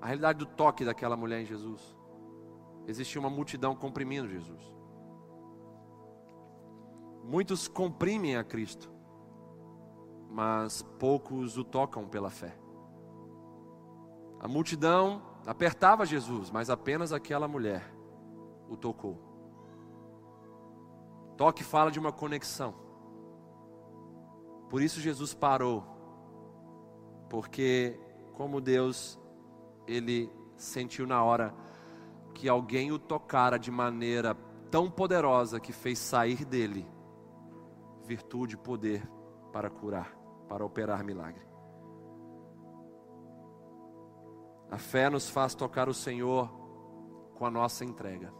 [0.01, 1.97] a realidade do toque daquela mulher em Jesus,
[2.87, 4.61] existia uma multidão comprimindo Jesus.
[7.23, 8.91] Muitos comprimem a Cristo,
[10.29, 12.58] mas poucos o tocam pela fé.
[14.39, 17.93] A multidão apertava Jesus, mas apenas aquela mulher
[18.69, 19.17] o tocou.
[21.35, 22.73] Toque fala de uma conexão.
[24.69, 25.83] Por isso Jesus parou.
[27.29, 27.99] Porque
[28.33, 29.19] como Deus
[29.87, 31.53] ele sentiu na hora
[32.33, 34.35] que alguém o tocara de maneira
[34.69, 36.87] tão poderosa que fez sair dele
[38.05, 39.07] virtude e poder
[39.51, 40.15] para curar,
[40.47, 41.48] para operar milagre.
[44.71, 46.49] A fé nos faz tocar o Senhor
[47.33, 48.31] com a nossa entrega.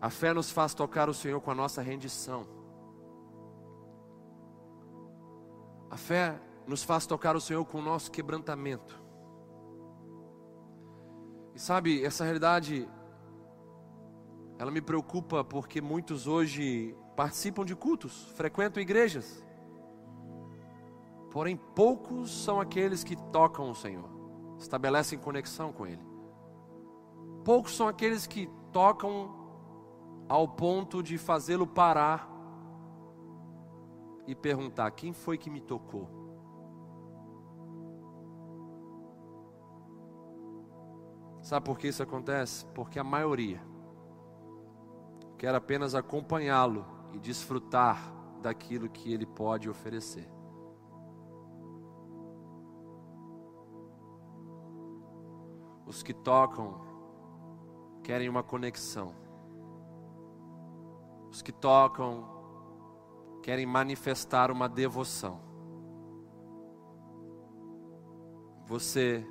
[0.00, 2.46] A fé nos faz tocar o Senhor com a nossa rendição.
[5.88, 9.00] A fé nos faz tocar o Senhor com o nosso quebrantamento.
[11.54, 12.88] E sabe, essa realidade,
[14.58, 19.44] ela me preocupa porque muitos hoje participam de cultos, frequentam igrejas,
[21.30, 24.19] porém poucos são aqueles que tocam o Senhor
[24.60, 26.04] estabelecem conexão com Ele.
[27.44, 29.34] Poucos são aqueles que tocam
[30.28, 32.30] ao ponto de fazê-lo parar
[34.26, 36.08] e perguntar: quem foi que me tocou?
[41.42, 42.64] Sabe por que isso acontece?
[42.66, 43.60] Porque a maioria
[45.38, 50.39] quer apenas acompanhá-lo e desfrutar daquilo que ele pode oferecer.
[55.90, 56.80] Os que tocam
[58.04, 59.12] querem uma conexão.
[61.28, 62.28] Os que tocam
[63.42, 65.40] querem manifestar uma devoção.
[68.66, 69.26] Você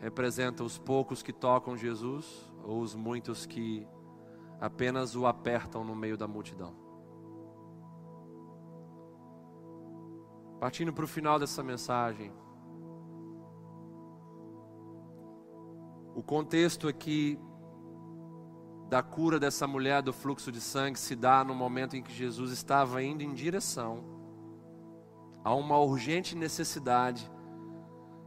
[0.00, 3.84] representa os poucos que tocam Jesus ou os muitos que
[4.60, 6.76] apenas o apertam no meio da multidão?
[10.60, 12.32] Partindo para o final dessa mensagem,
[16.14, 17.38] O contexto aqui
[18.88, 22.50] da cura dessa mulher do fluxo de sangue se dá no momento em que Jesus
[22.50, 24.02] estava indo em direção
[25.44, 27.30] a uma urgente necessidade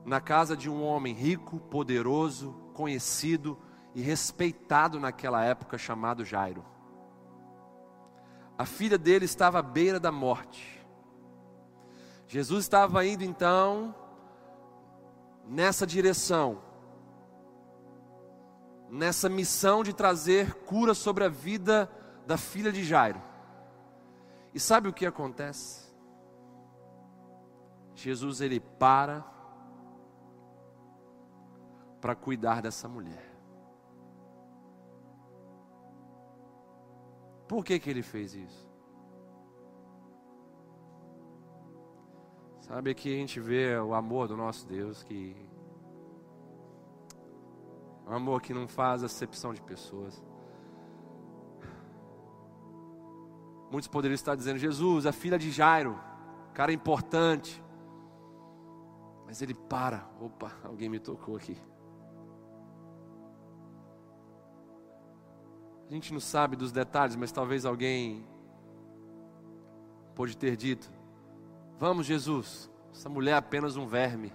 [0.06, 3.58] na casa de um homem rico, poderoso, conhecido
[3.94, 6.66] e respeitado naquela época, chamado Jairo.
[8.58, 10.82] A filha dele estava à beira da morte.
[12.28, 13.94] Jesus estava indo então
[15.46, 16.62] nessa direção
[18.94, 21.90] nessa missão de trazer cura sobre a vida
[22.28, 23.20] da filha de Jairo.
[24.54, 25.92] E sabe o que acontece?
[27.96, 29.26] Jesus ele para
[32.00, 33.34] para cuidar dessa mulher.
[37.48, 38.72] Por que que ele fez isso?
[42.60, 45.36] Sabe aqui a gente vê o amor do nosso Deus que
[48.08, 50.22] um amor que não faz acepção de pessoas.
[53.72, 56.00] Muitos poderiam estar dizendo: Jesus, a filha de Jairo,
[56.54, 57.64] cara importante.
[59.26, 60.08] Mas ele para.
[60.20, 61.58] Opa, alguém me tocou aqui.
[65.90, 68.28] A gente não sabe dos detalhes, mas talvez alguém
[70.14, 70.92] pode ter dito:
[71.80, 74.32] Vamos, Jesus, essa mulher é apenas um verme.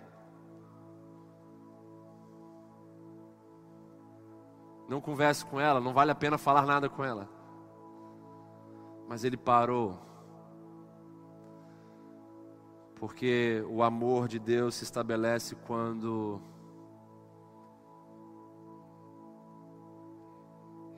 [4.89, 7.29] Não converse com ela, não vale a pena falar nada com ela.
[9.07, 9.99] Mas ele parou.
[12.97, 16.41] Porque o amor de Deus se estabelece quando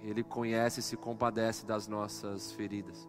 [0.03, 3.09] Ele conhece e se compadece das nossas feridas.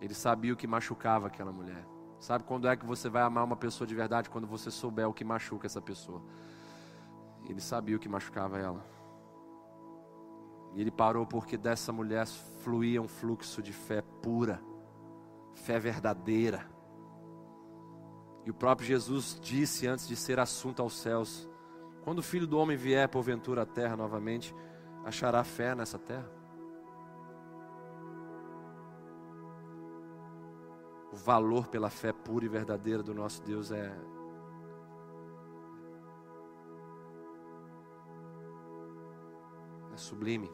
[0.00, 1.84] Ele sabia o que machucava aquela mulher.
[2.20, 4.30] Sabe quando é que você vai amar uma pessoa de verdade?
[4.30, 6.22] Quando você souber o que machuca essa pessoa.
[7.48, 8.84] Ele sabia o que machucava ela.
[10.74, 14.60] E ele parou porque dessa mulher fluía um fluxo de fé pura,
[15.54, 16.66] fé verdadeira.
[18.44, 21.48] E o próprio Jesus disse antes de ser assunto aos céus:
[22.02, 24.54] quando o filho do homem vier porventura à terra novamente,
[25.04, 26.28] achará fé nessa terra?
[31.12, 33.96] O valor pela fé pura e verdadeira do nosso Deus é
[39.94, 40.50] é sublime.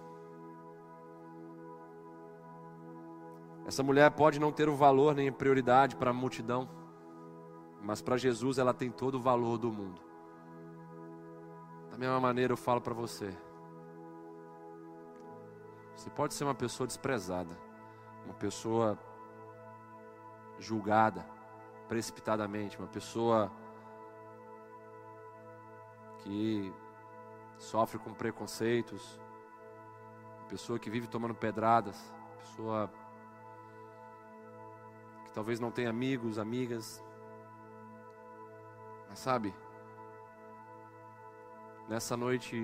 [3.67, 6.69] Essa mulher pode não ter o valor nem a prioridade para a multidão,
[7.83, 10.11] mas para Jesus ela tem todo o valor do mundo
[12.01, 13.31] mesma maneira eu falo para você.
[15.95, 17.55] Você pode ser uma pessoa desprezada,
[18.25, 18.99] uma pessoa
[20.59, 21.27] julgada
[21.89, 23.53] precipitadamente, uma pessoa
[26.21, 26.73] que
[27.59, 29.21] sofre com preconceitos,
[30.51, 31.97] pessoa que vive tomando pedradas,
[32.41, 32.91] pessoa
[35.25, 37.03] que talvez não tenha amigos, amigas.
[39.09, 39.55] Mas sabe,
[41.91, 42.57] Nessa noite,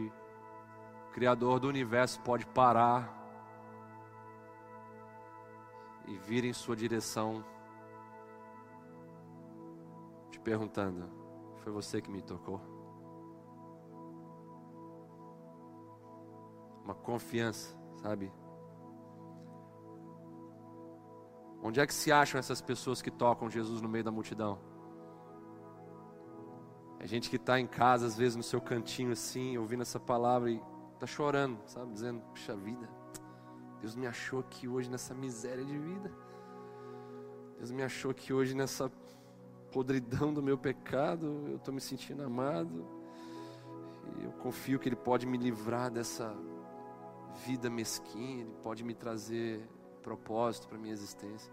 [1.09, 3.13] o Criador do universo pode parar
[6.07, 7.45] e vir em sua direção,
[10.31, 11.11] te perguntando:
[11.57, 12.76] Foi você que me tocou?
[16.87, 18.33] Uma confiança, sabe?
[21.61, 24.57] Onde é que se acham essas pessoas que tocam Jesus no meio da multidão?
[27.01, 30.49] É gente que está em casa, às vezes no seu cantinho assim, ouvindo essa palavra
[30.49, 30.63] e
[30.95, 31.93] está chorando, sabe?
[31.93, 32.89] Dizendo, puxa vida,
[33.81, 36.13] Deus me achou aqui hoje nessa miséria de vida.
[37.59, 38.89] Deus me achou aqui hoje nessa
[39.73, 41.27] podridão do meu pecado.
[41.49, 42.87] Eu estou me sentindo amado.
[44.21, 46.33] E eu confio que Ele pode me livrar dessa
[47.45, 48.43] vida mesquinha.
[48.43, 49.69] Ele pode me trazer
[50.03, 51.53] propósito para minha existência.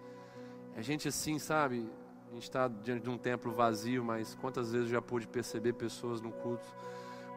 [0.76, 1.90] É gente assim, sabe?
[2.30, 5.74] A gente está diante de um templo vazio, mas quantas vezes eu já pude perceber
[5.74, 6.68] pessoas no culto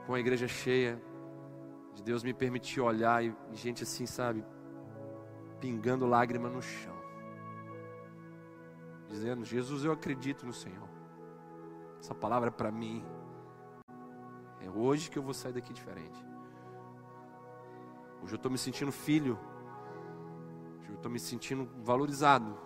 [0.06, 1.00] com a igreja cheia,
[1.94, 4.44] de Deus me permitir olhar e gente assim, sabe,
[5.60, 6.96] pingando lágrima no chão,
[9.08, 10.88] dizendo: Jesus, eu acredito no Senhor.
[11.98, 13.04] Essa palavra é para mim.
[14.60, 16.35] É hoje que eu vou sair daqui diferente.
[18.26, 19.38] Hoje eu estou me sentindo filho.
[20.80, 22.58] Hoje eu estou me sentindo valorizado.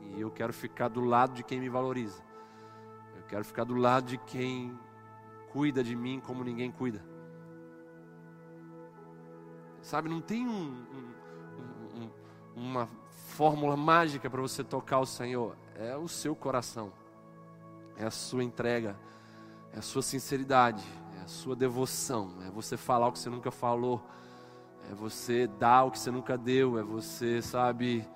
[0.00, 2.22] E eu quero ficar do lado de quem me valoriza.
[3.16, 4.78] Eu quero ficar do lado de quem
[5.50, 7.04] cuida de mim como ninguém cuida.
[9.82, 12.10] Sabe, não tem um, um, um,
[12.54, 12.88] uma
[13.30, 15.56] fórmula mágica para você tocar o Senhor.
[15.74, 16.92] É o seu coração,
[17.96, 18.96] é a sua entrega,
[19.72, 20.84] é a sua sinceridade,
[21.18, 24.00] é a sua devoção, é você falar o que você nunca falou,
[24.90, 28.06] é você dar o que você nunca deu, é você, sabe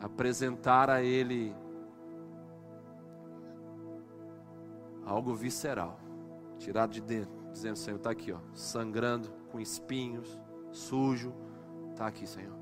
[0.00, 1.54] apresentar a Ele
[5.04, 5.98] algo visceral,
[6.58, 11.34] tirado de dentro, dizendo: Senhor, está aqui, ó, sangrando, com espinhos, sujo,
[11.90, 12.56] está aqui, Senhor.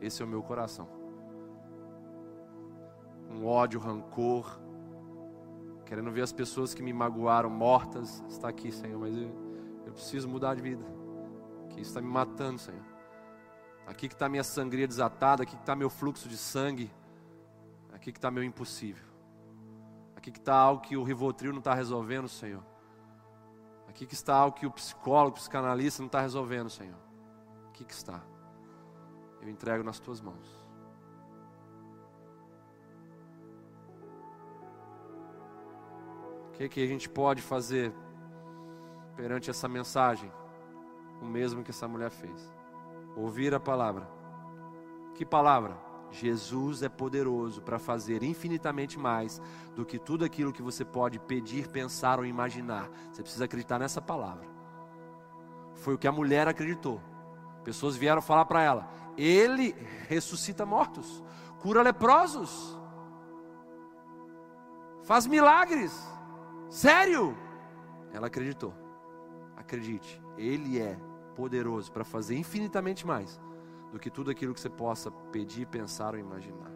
[0.00, 0.88] Esse é o meu coração.
[3.30, 4.60] Um ódio, rancor,
[5.86, 9.30] querendo ver as pessoas que me magoaram mortas, está aqui, Senhor, mas eu,
[9.86, 10.84] eu preciso mudar de vida,
[11.80, 12.82] isso está me matando, Senhor.
[13.86, 16.90] Aqui que está minha sangria desatada, aqui que está meu fluxo de sangue,
[17.92, 19.04] aqui que está meu impossível,
[20.16, 22.64] aqui que está algo que o Rivotril não está resolvendo, Senhor,
[23.88, 26.98] aqui que está algo que o psicólogo, o psicanalista não está resolvendo, Senhor,
[27.68, 28.22] aqui que está,
[29.42, 30.64] eu entrego nas tuas mãos.
[36.48, 37.92] O que, que a gente pode fazer
[39.16, 40.30] perante essa mensagem?
[41.24, 42.52] O mesmo que essa mulher fez
[43.16, 44.06] ouvir a palavra.
[45.14, 45.74] Que palavra?
[46.10, 49.40] Jesus é poderoso para fazer infinitamente mais
[49.74, 52.90] do que tudo aquilo que você pode pedir, pensar ou imaginar.
[53.10, 54.46] Você precisa acreditar nessa palavra.
[55.76, 57.00] Foi o que a mulher acreditou.
[57.64, 59.74] Pessoas vieram falar para ela: Ele
[60.06, 61.24] ressuscita mortos,
[61.58, 62.78] cura leprosos,
[65.04, 65.92] faz milagres.
[66.68, 67.34] Sério?
[68.12, 68.74] Ela acreditou.
[69.56, 70.98] Acredite, Ele é
[71.34, 73.40] poderoso para fazer infinitamente mais
[73.92, 76.70] do que tudo aquilo que você possa pedir, pensar ou imaginar.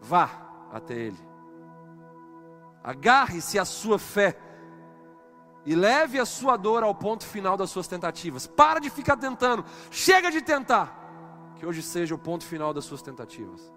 [0.00, 1.18] Vá até Ele.
[2.82, 4.38] Agarre-se à sua fé
[5.64, 8.46] e leve a sua dor ao ponto final das suas tentativas.
[8.46, 11.00] Para de ficar tentando, chega de tentar.
[11.56, 13.72] Que hoje seja o ponto final das suas tentativas.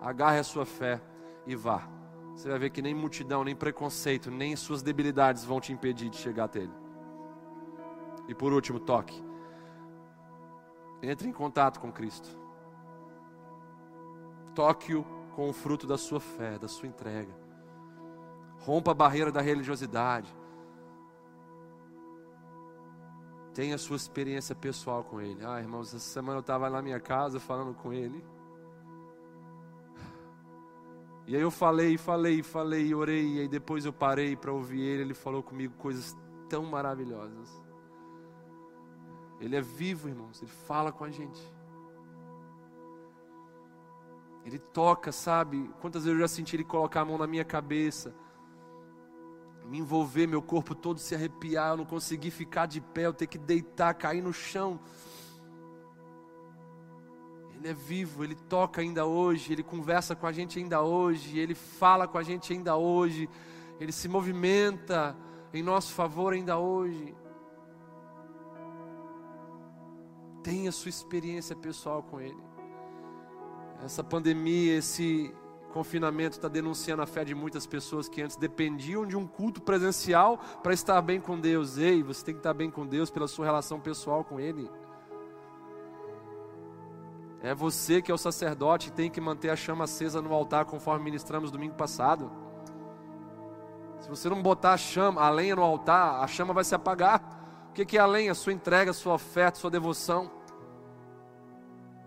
[0.00, 1.02] Agarre a sua fé
[1.46, 1.86] e vá.
[2.34, 6.16] Você vai ver que nem multidão, nem preconceito, nem suas debilidades vão te impedir de
[6.16, 6.87] chegar até Ele.
[8.28, 9.24] E por último, toque.
[11.02, 12.28] Entre em contato com Cristo.
[14.54, 15.04] Toque-o
[15.34, 17.34] com o fruto da sua fé, da sua entrega.
[18.58, 20.36] Rompa a barreira da religiosidade.
[23.54, 25.44] Tenha a sua experiência pessoal com Ele.
[25.44, 28.22] Ah, irmãos, essa semana eu estava na minha casa falando com Ele.
[31.28, 35.02] E aí eu falei, falei, falei, orei, e aí depois eu parei para ouvir ele,
[35.02, 36.16] ele falou comigo coisas
[36.48, 37.67] tão maravilhosas.
[39.40, 41.40] Ele é vivo, irmãos, ele fala com a gente.
[44.44, 45.70] Ele toca, sabe?
[45.80, 48.14] Quantas vezes eu já senti ele colocar a mão na minha cabeça,
[49.66, 53.26] me envolver, meu corpo todo se arrepiar, eu não consegui ficar de pé, eu ter
[53.26, 54.80] que deitar, cair no chão.
[57.54, 61.54] Ele é vivo, Ele toca ainda hoje, Ele conversa com a gente ainda hoje, Ele
[61.54, 63.28] fala com a gente ainda hoje,
[63.78, 65.14] Ele se movimenta
[65.52, 67.14] em nosso favor ainda hoje.
[70.48, 72.42] Tenha sua experiência pessoal com Ele.
[73.84, 75.30] Essa pandemia, esse
[75.74, 80.38] confinamento está denunciando a fé de muitas pessoas que antes dependiam de um culto presencial
[80.62, 81.76] para estar bem com Deus.
[81.76, 84.70] Ei, você tem que estar bem com Deus pela sua relação pessoal com Ele.
[87.42, 90.64] É você que é o sacerdote e tem que manter a chama acesa no altar,
[90.64, 92.32] conforme ministramos domingo passado.
[94.00, 97.68] Se você não botar a chama, a lenha no altar, a chama vai se apagar.
[97.68, 98.32] O que é a lenha?
[98.32, 100.37] Sua entrega, sua oferta, sua devoção.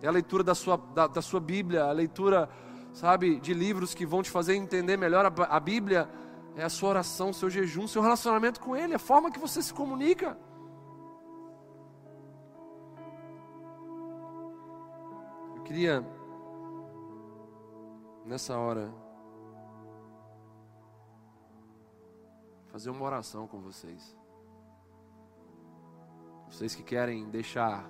[0.01, 2.49] É a leitura da sua, da, da sua Bíblia, a leitura,
[2.93, 6.09] sabe, de livros que vão te fazer entender melhor a, a Bíblia.
[6.55, 9.73] É a sua oração, seu jejum, seu relacionamento com Ele, a forma que você se
[9.73, 10.37] comunica.
[15.71, 16.05] queria,
[18.25, 18.93] nessa hora,
[22.67, 24.17] fazer uma oração com vocês.
[26.49, 27.89] Vocês que querem deixar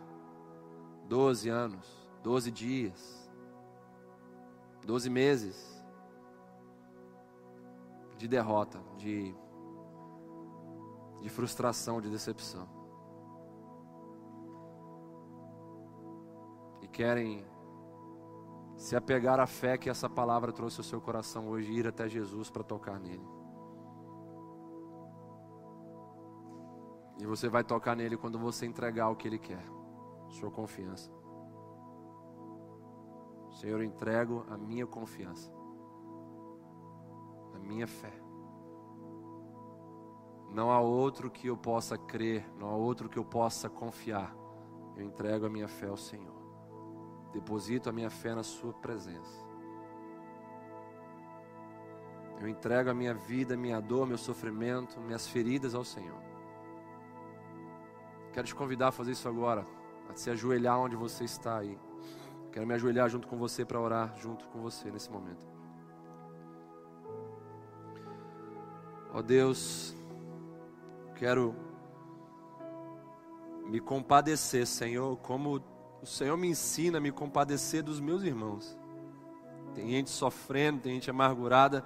[1.08, 3.32] 12 anos, 12 dias,
[4.86, 5.84] 12 meses
[8.18, 9.36] de derrota, de,
[11.20, 12.68] de frustração, de decepção.
[16.82, 17.44] E querem
[18.76, 22.50] se apegar à fé que essa palavra trouxe ao seu coração hoje, ir até Jesus
[22.50, 23.26] para tocar nele.
[27.20, 29.64] E você vai tocar nele quando você entregar o que ele quer,
[30.30, 31.21] sua confiança.
[33.62, 35.54] Senhor, eu entrego a minha confiança,
[37.54, 38.12] a minha fé.
[40.52, 44.36] Não há outro que eu possa crer, não há outro que eu possa confiar.
[44.98, 46.42] Eu entrego a minha fé ao Senhor.
[47.34, 49.46] Deposito a minha fé na Sua presença.
[52.40, 56.20] Eu entrego a minha vida, minha dor, meu sofrimento, minhas feridas ao Senhor.
[58.34, 59.68] Quero te convidar a fazer isso agora,
[60.10, 61.78] a se ajoelhar onde você está aí.
[62.52, 65.46] Quero me ajoelhar junto com você para orar junto com você nesse momento.
[69.14, 69.96] Ó oh Deus,
[71.16, 71.56] quero
[73.66, 75.62] me compadecer, Senhor, como
[76.02, 78.78] o Senhor me ensina a me compadecer dos meus irmãos.
[79.74, 81.86] Tem gente sofrendo, tem gente amargurada,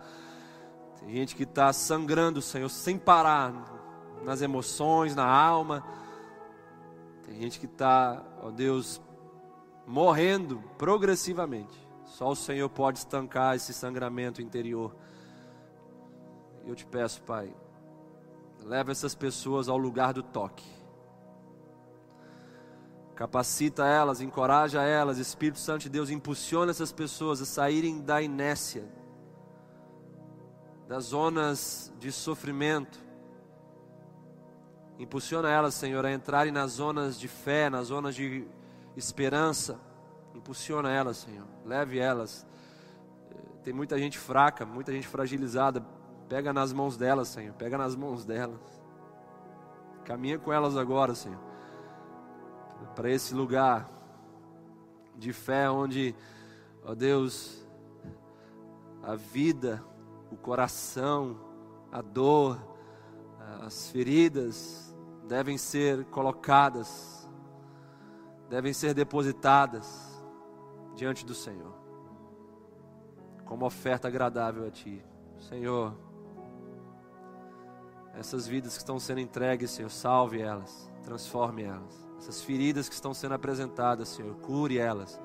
[0.99, 3.53] tem gente que está sangrando, Senhor, sem parar
[4.23, 5.85] nas emoções, na alma.
[7.23, 9.01] Tem gente que está, ó Deus,
[9.85, 11.85] morrendo progressivamente.
[12.05, 14.95] Só o Senhor pode estancar esse sangramento interior.
[16.65, 17.53] Eu te peço, Pai,
[18.63, 20.65] leva essas pessoas ao lugar do toque.
[23.15, 28.89] Capacita elas, encoraja elas, Espírito Santo de Deus impulsiona essas pessoas a saírem da inércia,
[30.87, 32.99] das zonas de sofrimento.
[34.99, 38.45] Impulsiona elas, Senhor, a entrarem nas zonas de fé, nas zonas de
[38.95, 39.79] esperança.
[40.33, 41.45] Impulsiona elas, Senhor.
[41.65, 42.45] Leve elas.
[43.63, 45.85] Tem muita gente fraca, muita gente fragilizada.
[46.29, 47.53] Pega nas mãos delas, Senhor.
[47.53, 48.59] Pega nas mãos delas.
[50.03, 51.55] Caminha com elas agora, Senhor
[52.95, 53.89] para esse lugar
[55.17, 56.15] de fé onde,
[56.83, 57.65] ó Deus,
[59.01, 59.83] a vida,
[60.31, 61.37] o coração,
[61.91, 62.59] a dor,
[63.61, 64.95] as feridas
[65.27, 67.14] devem ser colocadas,
[68.55, 70.23] devem ser depositadas
[70.95, 71.73] diante do Senhor,
[73.43, 75.03] como oferta agradável a Ti.
[75.37, 75.93] Senhor,
[78.13, 82.07] essas vidas que estão sendo entregues, Senhor, salve elas, transforme elas.
[82.17, 85.19] Essas feridas que estão sendo apresentadas, Senhor, cure elas.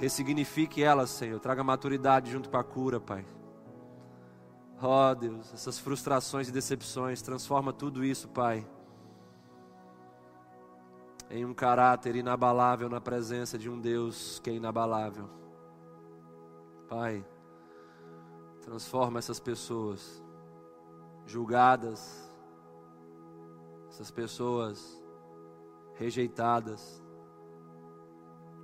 [0.00, 1.38] Ressignifique elas, Senhor.
[1.38, 3.24] Traga maturidade junto com a cura, Pai.
[4.82, 8.66] Ó oh, Deus, essas frustrações e decepções, transforma tudo isso, Pai,
[11.30, 15.28] em um caráter inabalável na presença de um Deus que é inabalável.
[16.88, 17.24] Pai,
[18.60, 20.22] transforma essas pessoas
[21.26, 22.30] julgadas,
[23.88, 25.02] essas pessoas
[25.94, 27.02] rejeitadas,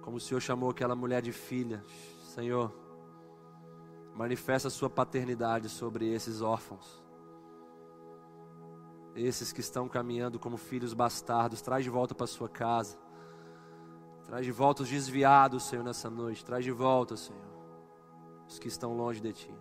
[0.02, 1.84] como o Senhor chamou aquela mulher de filha,
[2.22, 2.72] Senhor,
[4.14, 7.02] manifesta a sua paternidade sobre esses órfãos,
[9.14, 12.96] esses que estão caminhando como filhos bastardos, traz de volta para sua casa,
[14.24, 17.42] traz de volta os desviados, Senhor, nessa noite, traz de volta, Senhor,
[18.48, 19.54] os que estão longe de Ti,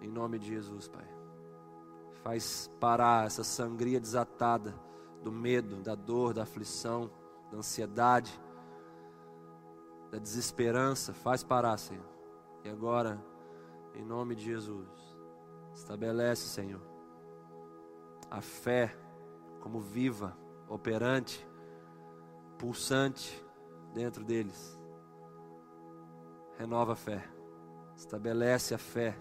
[0.00, 1.08] em nome de Jesus, Pai,
[2.22, 4.74] faz parar essa sangria desatada
[5.22, 7.10] do medo, da dor, da aflição,
[7.50, 8.38] da ansiedade,
[10.10, 12.06] da desesperança, faz parar, Senhor.
[12.64, 13.22] E agora,
[13.94, 14.88] em nome de Jesus,
[15.74, 16.95] estabelece, Senhor,
[18.30, 18.96] a fé
[19.60, 20.36] como viva,
[20.68, 21.46] operante,
[22.58, 23.44] pulsante
[23.92, 24.78] dentro deles.
[26.58, 27.22] Renova a fé,
[27.96, 29.16] estabelece a fé,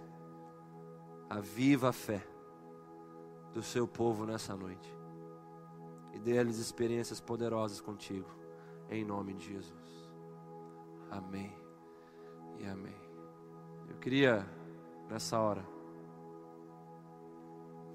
[1.29, 2.25] a viva fé
[3.53, 4.95] do seu povo nessa noite
[6.13, 8.29] e dê-lhes experiências poderosas contigo,
[8.89, 10.11] em nome de Jesus.
[11.11, 11.53] Amém
[12.59, 12.95] e amém.
[13.89, 14.45] Eu queria,
[15.09, 15.65] nessa hora,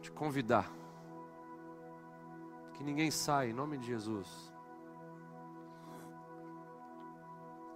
[0.00, 0.70] te convidar,
[2.80, 4.50] que ninguém saia, em nome de Jesus.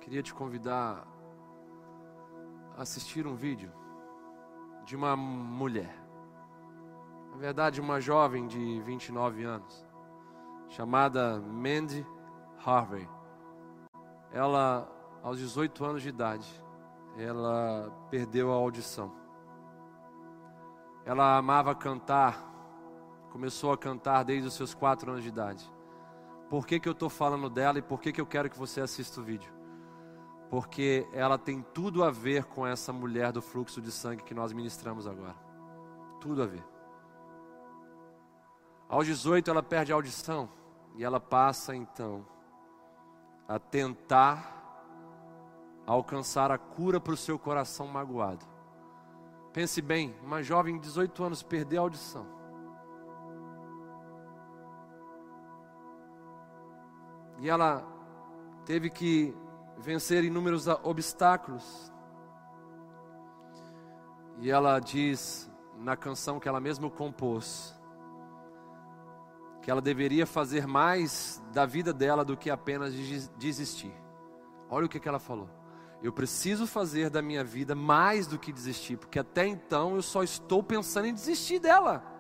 [0.01, 1.07] Queria te convidar
[2.75, 3.71] a assistir um vídeo
[4.87, 5.95] de uma mulher,
[7.33, 9.87] na verdade, uma jovem de 29 anos
[10.71, 12.07] chamada Mandy
[12.65, 13.07] Harvey.
[14.33, 14.91] Ela,
[15.23, 16.65] aos 18 anos de idade,
[17.19, 19.13] ela perdeu a audição.
[21.05, 22.54] Ela amava cantar,
[23.35, 25.69] começou a cantar desde os seus 4 anos de idade.
[26.49, 28.81] Por que, que eu estou falando dela e por que, que eu quero que você
[28.81, 29.53] assista o vídeo?
[30.49, 34.53] Porque ela tem tudo a ver com essa mulher do fluxo de sangue que nós
[34.53, 35.35] ministramos agora.
[36.21, 36.65] Tudo a ver.
[38.89, 40.49] Aos 18 ela perde a audição.
[40.95, 42.25] E ela passa então
[43.49, 44.55] a tentar
[45.85, 48.47] alcançar a cura para o seu coração magoado.
[49.53, 52.44] Pense bem, uma jovem de 18 anos perdeu a audição.
[57.39, 57.87] E ela
[58.65, 59.35] teve que
[59.79, 61.93] vencer inúmeros obstáculos.
[64.41, 67.75] E ela diz na canção que ela mesma compôs:
[69.63, 72.93] que ela deveria fazer mais da vida dela do que apenas
[73.39, 73.93] desistir.
[74.69, 75.49] Olha o que, que ela falou.
[76.03, 80.23] Eu preciso fazer da minha vida mais do que desistir, porque até então eu só
[80.23, 82.14] estou pensando em desistir dela.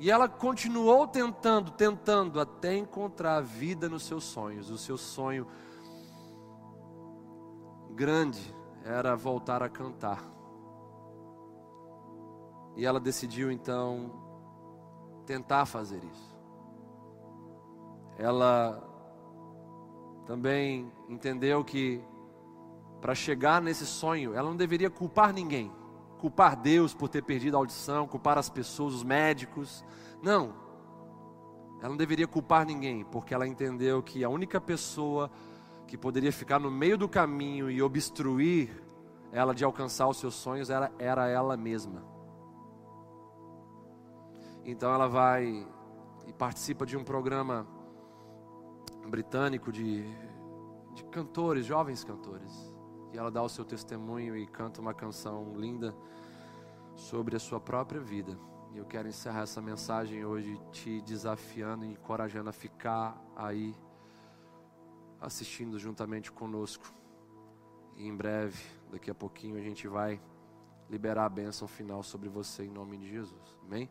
[0.00, 4.70] E ela continuou tentando, tentando, até encontrar a vida nos seus sonhos.
[4.70, 5.46] O seu sonho
[7.90, 8.40] grande
[8.82, 10.24] era voltar a cantar.
[12.76, 14.10] E ela decidiu então
[15.26, 16.34] tentar fazer isso.
[18.16, 18.82] Ela
[20.24, 22.02] também entendeu que
[23.02, 25.70] para chegar nesse sonho, ela não deveria culpar ninguém.
[26.20, 29.82] Culpar Deus por ter perdido a audição, culpar as pessoas, os médicos.
[30.22, 30.52] Não.
[31.80, 35.30] Ela não deveria culpar ninguém, porque ela entendeu que a única pessoa
[35.86, 38.70] que poderia ficar no meio do caminho e obstruir
[39.32, 42.04] ela de alcançar os seus sonhos era, era ela mesma.
[44.62, 45.66] Então ela vai
[46.26, 47.66] e participa de um programa
[49.08, 50.04] britânico de,
[50.94, 52.69] de cantores, jovens cantores.
[53.12, 55.94] E ela dá o seu testemunho e canta uma canção linda
[56.94, 58.38] sobre a sua própria vida.
[58.72, 63.74] E eu quero encerrar essa mensagem hoje te desafiando e encorajando a ficar aí
[65.20, 66.92] assistindo juntamente conosco.
[67.96, 70.20] E em breve, daqui a pouquinho, a gente vai
[70.88, 73.56] liberar a bênção final sobre você em nome de Jesus.
[73.64, 73.88] Amém?